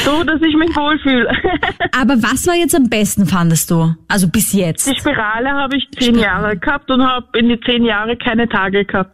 so, 0.04 0.24
dass 0.24 0.42
ich 0.42 0.56
mich 0.56 0.76
wohlfühle. 0.76 1.32
Aber 1.98 2.16
was 2.16 2.48
war 2.48 2.56
jetzt 2.56 2.76
am 2.76 2.90
besten, 2.90 3.28
fandest 3.28 3.70
du? 3.70 3.96
Also 4.08 4.28
bis 4.28 4.54
jetzt? 4.54 4.90
Die 4.90 5.00
Spirale 5.00 5.52
habe 5.52 5.78
ich 5.78 5.88
zehn 5.92 6.16
Spirale. 6.16 6.24
Jahre 6.24 6.58
gehabt 6.58 6.90
und 6.90 7.04
habe 7.04 7.38
in 7.38 7.48
die 7.48 7.60
zehn 7.62 7.86
Jahre 7.86 8.18
keine 8.18 8.50
Tage 8.50 8.86
gehabt. 8.86 9.12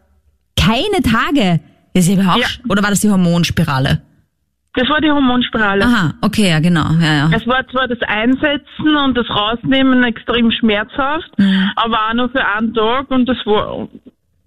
Keine 0.56 1.02
Tage? 1.02 1.60
Ist 1.92 2.06
sie 2.06 2.14
überhaupt, 2.14 2.40
ja. 2.40 2.48
Oder 2.68 2.82
war 2.82 2.90
das 2.90 3.00
die 3.00 3.10
Hormonspirale? 3.10 4.02
Das 4.74 4.88
war 4.88 5.00
die 5.00 5.10
Hormonspirale. 5.10 5.84
Aha, 5.84 6.14
okay, 6.22 6.48
ja, 6.48 6.60
genau. 6.60 6.86
Ja, 7.00 7.14
ja. 7.14 7.30
Es 7.34 7.44
war 7.46 7.66
zwar 7.68 7.88
das 7.88 7.98
Einsetzen 8.06 8.96
und 9.04 9.16
das 9.16 9.28
Rausnehmen 9.28 10.04
extrem 10.04 10.52
schmerzhaft, 10.52 11.36
mhm. 11.38 11.70
aber 11.74 12.08
auch 12.08 12.14
nur 12.14 12.28
für 12.28 12.46
einen 12.46 12.72
Tag 12.72 13.10
und 13.10 13.28
das 13.28 13.38
war 13.46 13.88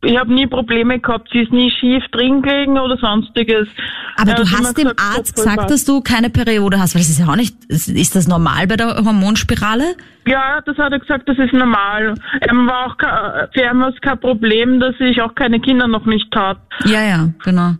ich 0.03 0.17
habe 0.17 0.33
nie 0.33 0.47
Probleme 0.47 0.99
gehabt, 0.99 1.29
sie 1.31 1.39
ist 1.39 1.51
nie 1.51 1.71
schief 1.71 2.03
drin 2.11 2.41
gelegen 2.41 2.77
oder 2.77 2.97
sonstiges. 2.97 3.67
Aber 4.17 4.31
ja, 4.31 4.35
du 4.35 4.43
hast 4.43 4.77
dem 4.77 4.89
gesagt, 4.89 5.01
Arzt 5.01 5.35
gesagt, 5.35 5.71
dass 5.71 5.85
du 5.85 6.01
keine 6.01 6.29
Periode 6.29 6.79
hast, 6.79 6.95
weil 6.95 7.01
das 7.01 7.09
ist 7.09 7.19
ja 7.19 7.27
auch 7.27 7.35
nicht, 7.35 7.55
ist 7.69 8.15
das 8.15 8.27
normal 8.27 8.67
bei 8.67 8.75
der 8.75 8.95
Hormonspirale? 9.03 9.95
Ja, 10.27 10.61
das 10.65 10.77
hat 10.77 10.91
er 10.91 10.99
gesagt, 10.99 11.27
das 11.27 11.37
ist 11.37 11.53
normal. 11.53 12.15
Er 12.39 12.53
war 12.53 12.87
auch, 12.87 13.51
für 13.53 13.61
ihn 13.61 13.79
war 13.79 13.89
es 13.89 14.01
kein 14.01 14.19
Problem, 14.19 14.79
dass 14.79 14.95
ich 14.99 15.21
auch 15.21 15.35
keine 15.35 15.59
Kinder 15.59 15.87
noch 15.87 16.05
nicht 16.05 16.31
tat. 16.31 16.57
Ja, 16.85 17.01
ja, 17.01 17.29
genau. 17.43 17.73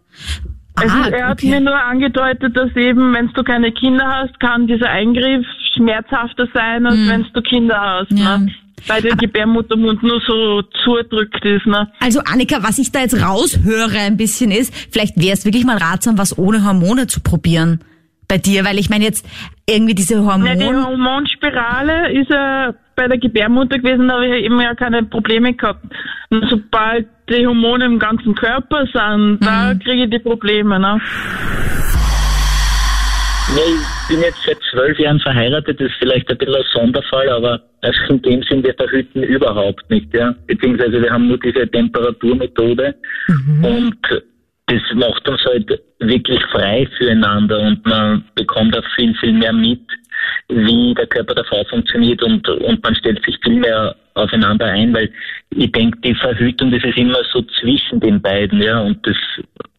Also 0.76 0.96
ah, 0.96 1.08
er 1.08 1.28
hat 1.28 1.40
okay. 1.40 1.50
mir 1.50 1.62
nur 1.62 1.80
angedeutet, 1.80 2.58
dass 2.58 2.76
eben, 2.76 3.14
wenn 3.14 3.28
du 3.28 3.44
keine 3.44 3.72
Kinder 3.72 4.08
hast, 4.08 4.40
kann 4.40 4.66
dieser 4.66 4.90
Eingriff 4.90 5.46
schmerzhafter 5.76 6.48
sein, 6.54 6.86
als 6.86 6.96
hm. 6.96 7.10
wenn 7.10 7.26
du 7.32 7.42
Kinder 7.42 7.80
hast. 7.80 8.12
Ja. 8.12 8.40
Ne? 8.40 8.52
Weil 8.88 9.02
der 9.02 9.16
Gebärmuttermund 9.16 10.04
nur 10.04 10.22
so 10.28 10.62
zudrückt 10.84 11.44
ist. 11.46 11.66
Ne? 11.66 11.90
Also 12.00 12.22
Annika, 12.26 12.58
was 12.62 12.80
ich 12.80 12.92
da 12.92 13.00
jetzt 13.00 13.22
raushöre 13.22 13.98
ein 14.00 14.18
bisschen 14.18 14.52
ist, 14.52 14.74
vielleicht 14.92 15.18
wäre 15.18 15.34
es 15.34 15.46
wirklich 15.46 15.66
mal 15.66 15.78
ratsam, 15.78 16.18
was 16.18 16.38
ohne 16.38 16.66
Hormone 16.66 17.08
zu 17.08 17.22
probieren 17.22 17.80
bei 18.28 18.38
dir, 18.38 18.66
weil 18.66 18.80
ich 18.80 18.90
meine 18.90 19.04
jetzt 19.04 19.26
irgendwie 19.68 19.96
diese 19.96 20.24
Hormone... 20.24 20.50
Ja, 20.50 20.56
die 20.56 20.76
Hormonspirale 20.76 22.12
ist 22.14 22.30
ja 22.30 22.74
bei 22.96 23.08
der 23.08 23.18
Gebärmutter 23.18 23.80
gewesen, 23.80 24.08
da 24.08 24.16
habe 24.16 24.28
ich 24.28 24.46
eben 24.46 24.60
ja 24.60 24.76
keine 24.76 25.04
Probleme 25.04 25.54
gehabt. 25.54 25.86
Und 26.30 26.46
sobald 26.50 27.08
die 27.30 27.46
Hormone 27.46 27.86
im 27.86 28.00
ganzen 28.00 28.36
Körper 28.36 28.86
sind, 28.92 29.40
mhm. 29.40 29.40
da 29.40 29.74
kriege 29.76 30.04
ich 30.04 30.10
die 30.10 30.20
Probleme. 30.20 30.80
Ne? 30.80 31.00
Ja, 33.56 33.62
ich 33.62 34.08
bin 34.08 34.22
jetzt 34.22 34.42
seit 34.46 34.58
zwölf 34.72 34.98
Jahren 34.98 35.20
verheiratet, 35.20 35.80
das 35.80 35.88
ist 35.88 35.98
vielleicht 36.00 36.28
ein 36.28 36.38
bisschen 36.40 36.56
ein 36.56 36.64
Sonderfall, 36.74 37.30
aber 37.30 37.62
in 38.10 38.22
dem 38.24 38.42
sind 38.44 38.66
wir 38.66 38.74
verhüten 38.74 39.22
überhaupt 39.22 39.88
nicht, 39.92 40.12
ja. 40.12 40.34
Beziehungsweise 40.48 41.00
wir 41.00 41.12
haben 41.12 41.28
nur 41.28 41.38
diese 41.38 41.70
Temperaturmethode 41.70 42.96
mhm. 43.28 43.66
und 43.66 44.24
das 44.66 44.82
macht 44.96 45.30
uns 45.30 45.42
halt 45.46 45.82
wirklich 46.00 46.42
frei 46.52 46.88
füreinander 46.98 47.60
und 47.60 47.86
man 47.86 48.24
bekommt 48.34 48.76
auch 48.76 48.86
viel, 48.96 49.14
viel 49.20 49.34
mehr 49.34 49.54
mit. 49.54 49.82
Wie 50.50 50.94
der 50.94 51.08
Körper 51.08 51.36
der 51.36 51.46
Frau 51.46 51.64
funktioniert 51.70 52.22
und, 52.22 52.48
und 52.48 52.84
man 52.84 52.96
stellt 52.96 53.24
sich 53.26 53.38
viel 53.44 53.60
mehr 53.60 53.96
aufeinander 54.14 54.66
ein, 54.66 54.94
weil 54.94 55.12
ich 55.56 55.72
denke, 55.72 55.98
die 56.02 56.16
Verhütung, 56.16 56.72
das 56.72 56.84
ist 56.84 56.98
immer 56.98 57.20
so 57.32 57.42
zwischen 57.60 58.00
den 58.00 58.22
beiden, 58.22 58.62
ja, 58.62 58.80
und 58.80 59.06
das 59.06 59.18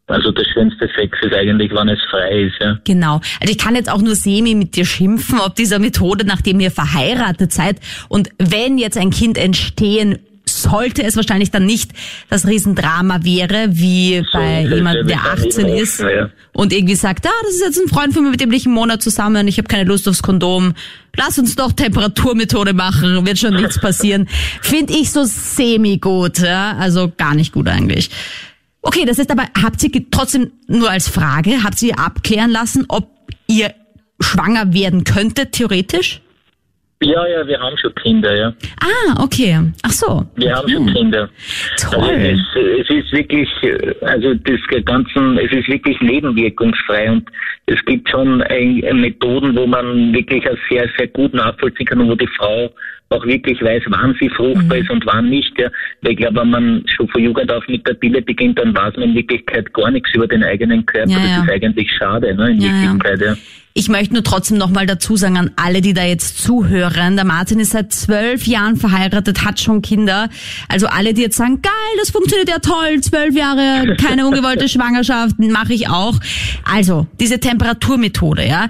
also 0.07 0.33
der 0.33 0.45
schönste 0.45 0.87
Sex 0.95 1.17
ist 1.23 1.33
eigentlich, 1.33 1.73
wann 1.73 1.89
es 1.89 1.99
frei 2.11 2.43
ist, 2.43 2.57
ja. 2.61 2.79
Genau. 2.85 3.21
Also 3.41 3.51
ich 3.51 3.57
kann 3.57 3.75
jetzt 3.75 3.91
auch 3.91 4.03
nur 4.03 4.15
semi 4.15 4.55
mit 4.55 4.77
dir 4.77 4.85
schimpfen, 4.85 5.41
ob 5.41 5.55
dieser 5.55 5.79
Methode, 5.79 6.27
nachdem 6.27 6.61
ihr 6.61 6.71
verheiratet 6.71 7.53
seid 7.53 7.77
und 8.09 8.29
wenn 8.39 8.77
jetzt 8.77 8.99
ein 8.99 9.11
Kind 9.11 9.39
entstehen 9.39 10.19
sollte 10.65 11.03
es 11.03 11.17
wahrscheinlich 11.17 11.51
dann 11.51 11.67
nicht 11.67 11.93
das 12.29 12.47
Riesendrama 12.47 13.25
wäre, 13.25 13.69
wie 13.71 14.23
so, 14.33 14.39
bei 14.39 14.63
jemandem, 14.63 15.07
der 15.07 15.25
18 15.25 15.69
ist 15.69 16.01
ja. 16.01 16.31
und 16.53 16.73
irgendwie 16.73 16.95
sagt, 16.95 17.27
ah, 17.27 17.31
das 17.43 17.55
ist 17.55 17.63
jetzt 17.63 17.79
ein 17.79 17.89
Freund 17.89 18.13
von 18.13 18.25
mir, 18.25 18.31
mit 18.31 18.41
dem 18.41 18.49
bin 18.49 18.59
ich 18.59 18.67
einen 18.67 18.75
Monat 18.75 19.03
zusammen, 19.03 19.47
ich 19.47 19.59
habe 19.59 19.69
keine 19.69 19.85
Lust 19.85 20.09
aufs 20.09 20.23
Kondom. 20.23 20.75
Lass 21.17 21.39
uns 21.39 21.55
doch 21.55 21.73
Temperaturmethode 21.73 22.73
machen, 22.73 23.25
wird 23.25 23.39
schon 23.39 23.55
nichts 23.55 23.81
passieren. 23.81 24.29
Finde 24.63 24.95
ich 24.95 25.13
so 25.13 25.25
semi 25.25 25.99
gut, 25.99 26.41
ja, 26.41 26.77
also 26.79 27.13
gar 27.17 27.35
nicht 27.35 27.53
gut 27.53 27.69
eigentlich. 27.69 28.11
Okay, 28.83 29.05
das 29.07 29.19
ist 29.19 29.31
aber, 29.31 29.45
habt 29.63 29.83
ihr 29.83 30.11
trotzdem 30.11 30.51
nur 30.67 30.91
als 30.91 31.09
Frage, 31.09 31.63
habt 31.63 31.81
ihr 31.83 31.99
abklären 31.99 32.51
lassen, 32.51 32.85
ob 32.89 33.09
ihr 33.47 33.73
schwanger 34.21 34.73
werden 34.73 35.05
könntet, 35.05 35.53
theoretisch? 35.53 36.21
Ja, 37.03 37.27
ja, 37.27 37.47
wir 37.47 37.59
haben 37.61 37.77
schon 37.77 37.95
Kinder, 37.97 38.35
ja. 38.35 38.53
Ah, 38.81 39.23
okay. 39.23 39.59
Ach 39.83 39.91
so. 39.91 40.25
Wir 40.37 40.55
haben 40.55 40.69
schon 40.69 40.87
Kinder. 40.87 41.29
Toll. 41.79 42.01
Also 42.01 42.15
es, 42.15 42.41
es, 42.81 42.91
ist 42.91 43.13
wirklich, 43.13 43.49
also 44.01 44.35
das 44.35 44.85
Ganze, 44.85 45.43
es 45.43 45.53
ist 45.53 45.69
wirklich 45.69 46.01
nebenwirkungsfrei 46.01 47.11
und 47.11 47.29
es 47.67 47.85
gibt 47.85 48.09
schon 48.09 48.39
Methoden, 48.39 49.57
wo 49.57 49.67
man 49.67 50.15
wirklich 50.15 50.45
sehr, 50.71 50.89
sehr 50.97 51.09
gut 51.09 51.35
nachvollziehen 51.35 51.87
kann 51.87 52.01
und 52.01 52.11
wo 52.11 52.15
die 52.15 52.29
Frau 52.39 52.71
auch 53.11 53.27
wirklich 53.27 53.61
weiß, 53.63 53.83
wann 53.89 54.17
sie 54.21 54.29
fruchtbar 54.31 54.79
mhm. 54.79 54.83
ist 54.83 54.91
und 54.91 55.07
wann 55.07 55.29
nicht. 55.29 55.59
Ja. 55.59 55.71
Weil 56.03 56.13
ich 56.13 56.19
glaube, 56.19 56.41
wenn 56.41 56.51
man 56.51 56.85
schon 56.87 57.09
von 57.09 57.23
Jugend 57.23 57.53
auf 57.53 57.67
mit 57.69 57.87
der 57.87 57.95
Pille 57.95 58.23
beginnt, 58.23 58.59
dann 58.59 58.75
weiß 58.75 58.97
man 58.97 59.11
in 59.11 59.15
Wirklichkeit 59.15 59.73
gar 59.75 59.91
nichts 59.91 60.11
über 60.15 60.27
den 60.27 60.43
eigenen 60.43 60.85
Körper. 60.87 61.11
Ja, 61.11 61.19
das 61.19 61.45
ist 61.45 61.51
eigentlich 61.51 61.91
schade, 61.93 62.35
ne, 62.35 62.51
in 62.51 62.61
ja, 62.61 62.69
Wirklichkeit, 62.73 63.21
ja. 63.21 63.35
Ich 63.77 63.89
möchte 63.89 64.15
nur 64.15 64.23
trotzdem 64.23 64.57
nochmal 64.57 64.87
dazu 64.87 65.17
sagen 65.17 65.37
an 65.37 65.51
alle, 65.57 65.81
die 65.81 65.95
da 65.95 66.05
jetzt 66.05 66.41
zuhören. 66.41 67.17
Der 67.17 67.25
Martin 67.25 67.59
ist 67.59 67.73
seit 67.73 67.93
zwölf 67.93 68.47
Jahren 68.47 68.77
verheiratet, 68.77 69.45
hat 69.45 69.59
schon 69.59 69.83
Kinder. 69.83 70.29
Also 70.69 70.87
alle, 70.87 71.13
die 71.13 71.23
jetzt 71.23 71.37
sagen, 71.37 71.61
geil, 71.61 71.73
das 71.99 72.11
funktioniert 72.11 72.49
ja 72.49 72.61
toll, 72.61 73.01
zwölf 73.01 73.35
Jahre, 73.35 73.97
keine 73.97 74.27
ungewollte 74.29 74.69
Schwangerschaft, 74.69 75.41
mache 75.41 75.75
ich 75.75 75.89
auch. 75.89 76.15
Also, 76.65 77.09
diese 77.19 77.41
Temperaturmethode, 77.41 78.47
ja. 78.47 78.69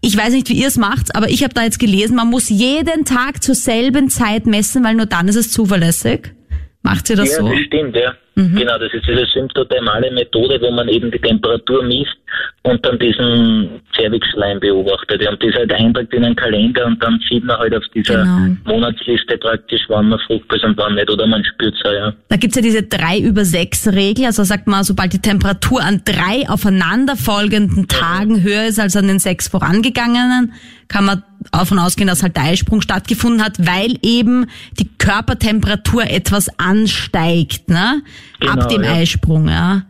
Ich 0.00 0.16
weiß 0.16 0.32
nicht, 0.32 0.48
wie 0.48 0.60
ihr 0.60 0.68
es 0.68 0.76
macht, 0.76 1.16
aber 1.16 1.28
ich 1.28 1.42
habe 1.42 1.52
da 1.52 1.64
jetzt 1.64 1.80
gelesen, 1.80 2.14
man 2.14 2.30
muss 2.30 2.48
jeden 2.48 3.04
Tag 3.04 3.42
zur 3.42 3.56
selben 3.56 4.10
Zeit 4.10 4.46
messen, 4.46 4.84
weil 4.84 4.94
nur 4.94 5.06
dann 5.06 5.26
ist 5.26 5.36
es 5.36 5.50
zuverlässig. 5.50 6.34
Macht 6.82 7.10
ihr 7.10 7.16
das 7.16 7.30
ja, 7.30 7.38
so? 7.38 7.48
Ja, 7.48 7.52
das 7.52 7.64
stimmt, 7.64 7.96
ja. 7.96 8.14
Mhm. 8.36 8.54
Genau, 8.54 8.78
das 8.78 8.92
ist 8.92 9.06
diese 9.06 9.24
symptothermale 9.32 10.10
Methode, 10.10 10.60
wo 10.60 10.70
man 10.70 10.88
eben 10.88 11.10
die 11.10 11.18
Temperatur 11.18 11.82
misst 11.82 12.16
und 12.64 12.84
dann 12.84 12.98
diesen 12.98 13.80
Zervixschleim 13.94 14.60
beobachtet. 14.60 15.26
Und 15.26 15.42
das 15.42 15.54
halt 15.54 15.72
eintragt 15.72 16.12
in 16.12 16.22
einen 16.22 16.36
Kalender 16.36 16.84
und 16.84 17.02
dann 17.02 17.18
sieht 17.28 17.44
man 17.44 17.56
halt 17.56 17.74
auf 17.74 17.84
dieser 17.94 18.24
genau. 18.24 18.56
Monatsliste 18.64 19.38
praktisch, 19.38 19.80
wann 19.88 20.10
man 20.10 20.18
fruchtbar 20.26 20.58
ist 20.58 20.64
und 20.64 20.76
wann 20.76 20.96
nicht, 20.96 21.10
oder 21.10 21.26
man 21.26 21.42
spürt 21.44 21.74
es 21.74 21.80
ja. 21.90 22.12
Da 22.28 22.36
gibt's 22.36 22.56
ja 22.56 22.62
diese 22.62 22.82
drei 22.82 23.18
über 23.20 23.46
sechs 23.46 23.88
Regel, 23.88 24.26
also 24.26 24.44
sagt 24.44 24.66
man, 24.66 24.84
sobald 24.84 25.14
die 25.14 25.22
Temperatur 25.22 25.80
an 25.82 26.02
drei 26.04 26.46
aufeinanderfolgenden 26.46 27.88
Tagen 27.88 28.42
höher 28.42 28.66
ist 28.66 28.78
als 28.78 28.96
an 28.96 29.06
den 29.06 29.18
sechs 29.18 29.48
vorangegangenen, 29.48 30.52
kann 30.88 31.06
man 31.06 31.22
davon 31.52 31.78
ausgehen, 31.78 32.08
dass 32.08 32.22
halt 32.22 32.36
der 32.36 32.44
Eisprung 32.44 32.80
stattgefunden 32.80 33.44
hat, 33.44 33.54
weil 33.58 33.96
eben 34.02 34.46
die 34.78 34.88
Körpertemperatur 34.98 36.04
etwas 36.04 36.48
ansteigt, 36.58 37.68
ne? 37.68 38.02
Genau, 38.40 38.52
Ab 38.52 38.68
dem 38.68 38.82
ja. 38.82 38.92
Eisprung, 38.92 39.48
ja. 39.48 39.82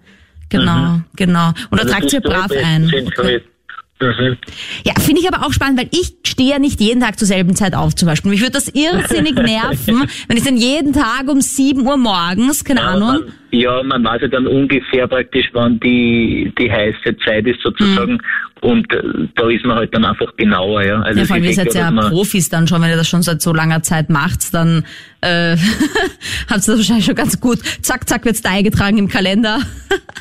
Genau, 0.49 0.77
mhm. 0.77 1.05
genau. 1.17 1.49
Und 1.71 1.81
da 1.81 1.85
also 1.85 1.91
tragt 1.93 2.13
ihr 2.13 2.21
brav 2.21 2.51
ein. 2.53 2.93
Okay. 3.19 3.43
Mhm. 3.99 4.37
Ja, 4.85 4.93
finde 5.01 5.23
ich 5.23 5.29
aber 5.33 5.47
auch 5.47 5.53
spannend, 5.53 5.79
weil 5.79 5.89
ich 5.91 6.13
stehe 6.27 6.51
ja 6.51 6.59
nicht 6.59 6.81
jeden 6.81 7.01
Tag 7.01 7.19
zur 7.19 7.27
selben 7.27 7.57
Zeit 7.57 7.75
auf 7.75 7.95
zum 7.95 8.07
Beispiel. 8.07 8.31
Mich 8.31 8.41
würde 8.41 8.53
das 8.53 8.69
irrsinnig 8.69 9.35
nerven, 9.37 10.07
wenn 10.29 10.37
ich 10.37 10.45
dann 10.45 10.59
jeden 10.59 10.93
Tag 10.93 11.29
um 11.29 11.41
7 11.41 11.81
Uhr 11.81 11.97
morgens, 11.97 12.63
keine 12.63 12.81
ja, 12.81 12.89
Ahnung. 12.89 13.09
Man, 13.09 13.33
ja, 13.53 13.83
man 13.83 14.05
weiß 14.05 14.21
ja 14.23 14.29
dann 14.29 14.47
ungefähr 14.47 15.09
praktisch, 15.09 15.47
wann 15.55 15.81
die, 15.81 16.53
die 16.59 16.71
heiße 16.71 17.17
Zeit 17.25 17.47
ist 17.47 17.63
sozusagen. 17.63 18.15
Mhm. 18.15 18.21
Und 18.63 18.91
äh, 18.93 19.29
da 19.35 19.51
ist 19.51 19.65
man 19.65 19.77
halt 19.77 19.95
dann 19.95 20.05
einfach 20.05 20.35
genauer, 20.37 20.83
ja. 20.83 21.01
Also 21.03 21.21
ja, 21.21 21.27
vor 21.27 21.37
allem 21.37 21.45
ihr 21.45 21.53
seid 21.55 21.75
ja 21.75 21.91
Profis 21.91 22.49
dann 22.49 22.67
schon, 22.67 22.81
wenn 22.81 22.91
ihr 22.91 22.97
das 22.97 23.09
schon 23.09 23.23
seit 23.23 23.43
so 23.43 23.53
langer 23.53 23.83
Zeit 23.83 24.09
macht, 24.09 24.55
dann 24.55 24.85
äh, 25.21 25.57
habt 26.49 26.51
ihr 26.51 26.57
das 26.57 26.69
wahrscheinlich 26.69 27.05
schon 27.05 27.15
ganz 27.15 27.41
gut. 27.41 27.59
Zack, 27.83 28.09
zack, 28.09 28.25
wird's 28.25 28.41
da 28.41 28.51
eingetragen 28.51 28.99
im 28.99 29.09
Kalender. 29.09 29.59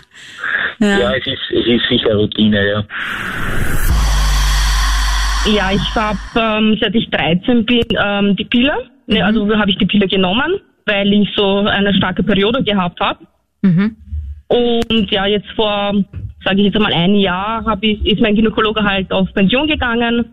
ja. 0.79 0.99
ja, 0.99 1.15
es, 1.15 1.25
ist, 1.25 1.39
es 1.51 1.65
ist 1.65 1.89
sicher 1.89 2.15
Routine, 2.15 2.67
ja. 2.67 2.83
Ja, 5.47 5.71
ich 5.71 5.95
habe, 5.95 6.17
ähm, 6.35 6.77
seit 6.81 6.95
ich 6.95 7.09
13 7.11 7.65
bin, 7.65 7.83
ähm, 8.03 8.35
die 8.35 8.45
Pille. 8.45 8.73
Mhm. 9.07 9.21
Also 9.21 9.57
habe 9.57 9.71
ich 9.71 9.77
die 9.77 9.85
Pille 9.85 10.07
genommen, 10.07 10.59
weil 10.85 11.11
ich 11.13 11.29
so 11.35 11.59
eine 11.59 11.93
starke 11.93 12.23
Periode 12.23 12.63
gehabt 12.63 12.99
habe. 12.99 13.25
Mhm. 13.61 13.95
Und 14.47 15.11
ja, 15.11 15.25
jetzt 15.25 15.49
vor, 15.55 15.93
sage 16.45 16.59
ich 16.59 16.65
jetzt 16.65 16.75
einmal, 16.75 16.93
ein 16.93 17.15
Jahr 17.15 17.65
hab 17.65 17.83
ich, 17.83 18.05
ist 18.05 18.21
mein 18.21 18.35
Gynäkologe 18.35 18.83
halt 18.83 19.11
auf 19.11 19.33
Pension 19.33 19.67
gegangen, 19.67 20.25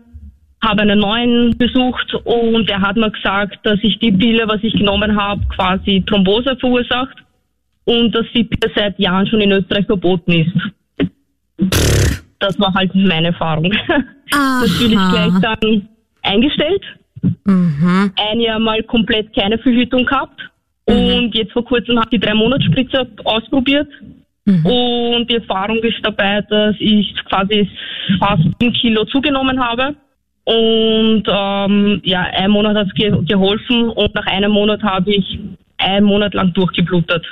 habe 0.63 0.83
einen 0.83 0.99
neuen 0.99 1.57
besucht 1.57 2.13
und 2.23 2.69
er 2.69 2.81
hat 2.81 2.95
mir 2.95 3.11
gesagt, 3.11 3.59
dass 3.63 3.79
ich 3.81 3.99
die 3.99 4.11
Pille, 4.11 4.47
was 4.47 4.63
ich 4.63 4.73
genommen 4.73 5.19
habe, 5.19 5.41
quasi 5.53 6.03
Thrombose 6.05 6.55
verursacht 6.57 7.17
und 7.85 8.13
dass 8.15 8.25
die 8.33 8.45
Pille 8.45 8.71
seit 8.75 8.97
Jahren 8.99 9.27
schon 9.27 9.41
in 9.41 9.51
Österreich 9.51 9.85
verboten 9.85 10.31
ist. 10.31 10.53
Das 12.39 12.59
war 12.59 12.73
halt 12.73 12.93
meine 12.93 13.27
Erfahrung. 13.27 13.73
Aha. 14.33 14.61
Natürlich 14.65 14.97
gleich 15.11 15.33
dann 15.41 15.87
eingestellt. 16.21 16.83
Mhm. 17.45 18.11
Ein 18.15 18.39
Jahr 18.39 18.59
mal 18.59 18.83
komplett 18.83 19.33
keine 19.35 19.57
Verhütung 19.57 20.05
gehabt. 20.05 20.39
Mhm. 20.87 20.95
Und 20.95 21.35
jetzt 21.35 21.53
vor 21.53 21.65
kurzem 21.65 21.97
habe 21.97 22.07
ich 22.11 22.19
die 22.19 22.25
drei 22.25 22.33
Monatsspritze 22.33 23.07
ausprobiert. 23.23 23.87
Mhm. 24.45 24.65
Und 24.65 25.29
die 25.29 25.35
Erfahrung 25.35 25.77
ist 25.77 25.99
dabei, 26.03 26.41
dass 26.41 26.75
ich 26.79 27.13
quasi 27.29 27.69
fast 28.19 28.43
ein 28.61 28.73
Kilo 28.73 29.05
zugenommen 29.05 29.59
habe. 29.59 29.95
Und 30.45 31.23
ähm, 31.27 32.01
ja, 32.03 32.21
ein 32.21 32.51
Monat 32.51 32.75
hat 32.75 32.87
es 32.87 32.93
ge 32.95 33.11
geholfen 33.25 33.89
und 33.89 34.13
nach 34.13 34.25
einem 34.25 34.51
Monat 34.51 34.83
habe 34.83 35.13
ich 35.13 35.39
einen 35.77 36.05
Monat 36.05 36.33
lang 36.33 36.53
durchgeblutet. 36.53 37.25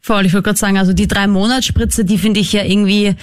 Voll, 0.00 0.26
ich 0.26 0.34
wollte 0.34 0.46
gerade 0.46 0.58
sagen, 0.58 0.76
also 0.76 0.92
die 0.92 1.06
drei 1.06 1.26
Monatsspritze, 1.26 2.04
die 2.04 2.18
finde 2.18 2.40
ich 2.40 2.52
ja 2.52 2.64
irgendwie 2.64 3.14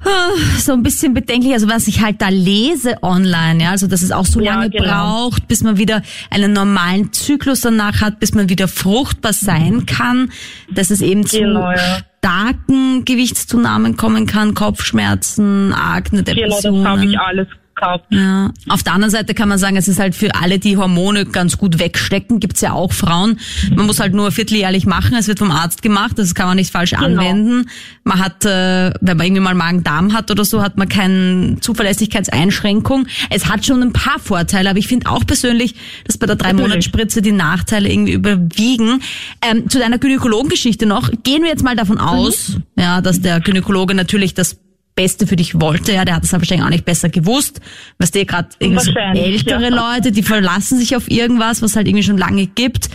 Ah, 0.00 0.30
so 0.58 0.74
ein 0.74 0.84
bisschen 0.84 1.12
bedenklich, 1.12 1.52
also 1.52 1.68
was 1.68 1.88
ich 1.88 2.00
halt 2.00 2.22
da 2.22 2.28
lese 2.28 3.02
online, 3.02 3.64
ja, 3.64 3.70
also 3.70 3.88
dass 3.88 4.02
es 4.02 4.12
auch 4.12 4.26
so 4.26 4.40
ja, 4.40 4.54
lange 4.54 4.70
genau. 4.70 4.84
braucht, 4.84 5.48
bis 5.48 5.64
man 5.64 5.76
wieder 5.76 6.02
einen 6.30 6.52
normalen 6.52 7.12
Zyklus 7.12 7.62
danach 7.62 8.00
hat, 8.00 8.20
bis 8.20 8.32
man 8.32 8.48
wieder 8.48 8.68
fruchtbar 8.68 9.32
sein 9.32 9.86
kann, 9.86 10.30
dass 10.70 10.90
es 10.90 11.00
eben 11.00 11.24
genau, 11.24 11.72
zu 11.72 11.76
ja. 11.76 11.98
Starken 12.28 13.04
Gewichtszunahmen 13.04 13.96
kommen 13.96 14.26
kann, 14.26 14.54
Kopfschmerzen, 14.54 15.72
Akne, 15.72 16.22
Depressionen. 16.22 16.78
Genau, 16.78 16.90
das 16.90 17.00
habe 17.00 17.10
ich 17.10 17.18
alles 17.18 17.48
gekauft. 17.78 18.04
Ja. 18.10 18.52
Auf 18.68 18.82
der 18.82 18.92
anderen 18.92 19.10
Seite 19.10 19.34
kann 19.34 19.48
man 19.48 19.58
sagen, 19.58 19.76
es 19.76 19.88
ist 19.88 19.98
halt 19.98 20.14
für 20.14 20.34
alle, 20.34 20.58
die 20.58 20.76
Hormone 20.76 21.26
ganz 21.26 21.58
gut 21.58 21.78
wegstecken, 21.78 22.40
gibt's 22.40 22.60
ja 22.60 22.72
auch 22.72 22.92
Frauen. 22.92 23.38
Man 23.74 23.86
muss 23.86 24.00
halt 24.00 24.14
nur 24.14 24.30
vierteljährlich 24.32 24.86
machen, 24.86 25.14
es 25.16 25.28
wird 25.28 25.38
vom 25.38 25.50
Arzt 25.50 25.82
gemacht, 25.82 26.18
das 26.18 26.34
kann 26.34 26.46
man 26.46 26.56
nicht 26.56 26.70
falsch 26.70 26.90
genau. 26.90 27.04
anwenden. 27.04 27.68
Man 28.04 28.18
hat, 28.18 28.44
äh, 28.44 28.92
wenn 29.00 29.16
man 29.16 29.26
irgendwie 29.26 29.42
mal 29.42 29.54
Magen-Darm 29.54 30.12
hat 30.12 30.30
oder 30.30 30.44
so, 30.44 30.62
hat 30.62 30.76
man 30.76 30.88
keine 30.88 31.56
Zuverlässigkeitseinschränkung. 31.60 33.06
Es 33.30 33.48
hat 33.48 33.64
schon 33.64 33.82
ein 33.82 33.92
paar 33.92 34.18
Vorteile, 34.18 34.70
aber 34.70 34.78
ich 34.78 34.88
finde 34.88 35.10
auch 35.10 35.24
persönlich, 35.26 35.74
dass 36.04 36.18
bei 36.18 36.26
der 36.26 36.36
Drei-Monats-Spritze 36.36 37.22
die 37.22 37.32
Nachteile 37.32 37.90
irgendwie 37.90 38.12
überwiegen. 38.12 39.02
Ähm, 39.42 39.68
zu 39.68 39.78
deiner 39.78 39.98
Gynäkologengeschichte 39.98 40.86
noch, 40.86 41.10
gehen 41.22 41.42
wir 41.42 41.50
jetzt 41.50 41.62
mal 41.62 41.76
davon 41.76 41.98
aus, 41.98 42.50
mhm. 42.50 42.62
ja, 42.76 43.00
dass 43.00 43.20
der 43.20 43.40
Gynäkologe 43.40 43.94
natürlich 43.94 44.34
das 44.34 44.56
Beste 44.98 45.28
für 45.28 45.36
dich 45.36 45.60
wollte. 45.60 45.92
Ja, 45.92 46.04
der 46.04 46.16
hat 46.16 46.24
es 46.24 46.32
wahrscheinlich 46.32 46.66
auch 46.66 46.70
nicht 46.70 46.84
besser 46.84 47.08
gewusst. 47.08 47.60
Weißt 47.98 48.16
du, 48.16 48.26
gerade 48.26 48.48
so 48.58 48.92
ältere 49.14 49.62
ja. 49.62 49.94
Leute, 49.94 50.10
die 50.10 50.24
verlassen 50.24 50.76
sich 50.76 50.96
auf 50.96 51.08
irgendwas, 51.08 51.62
was 51.62 51.76
halt 51.76 51.86
irgendwie 51.86 52.02
schon 52.02 52.18
lange 52.18 52.48
gibt. 52.48 52.90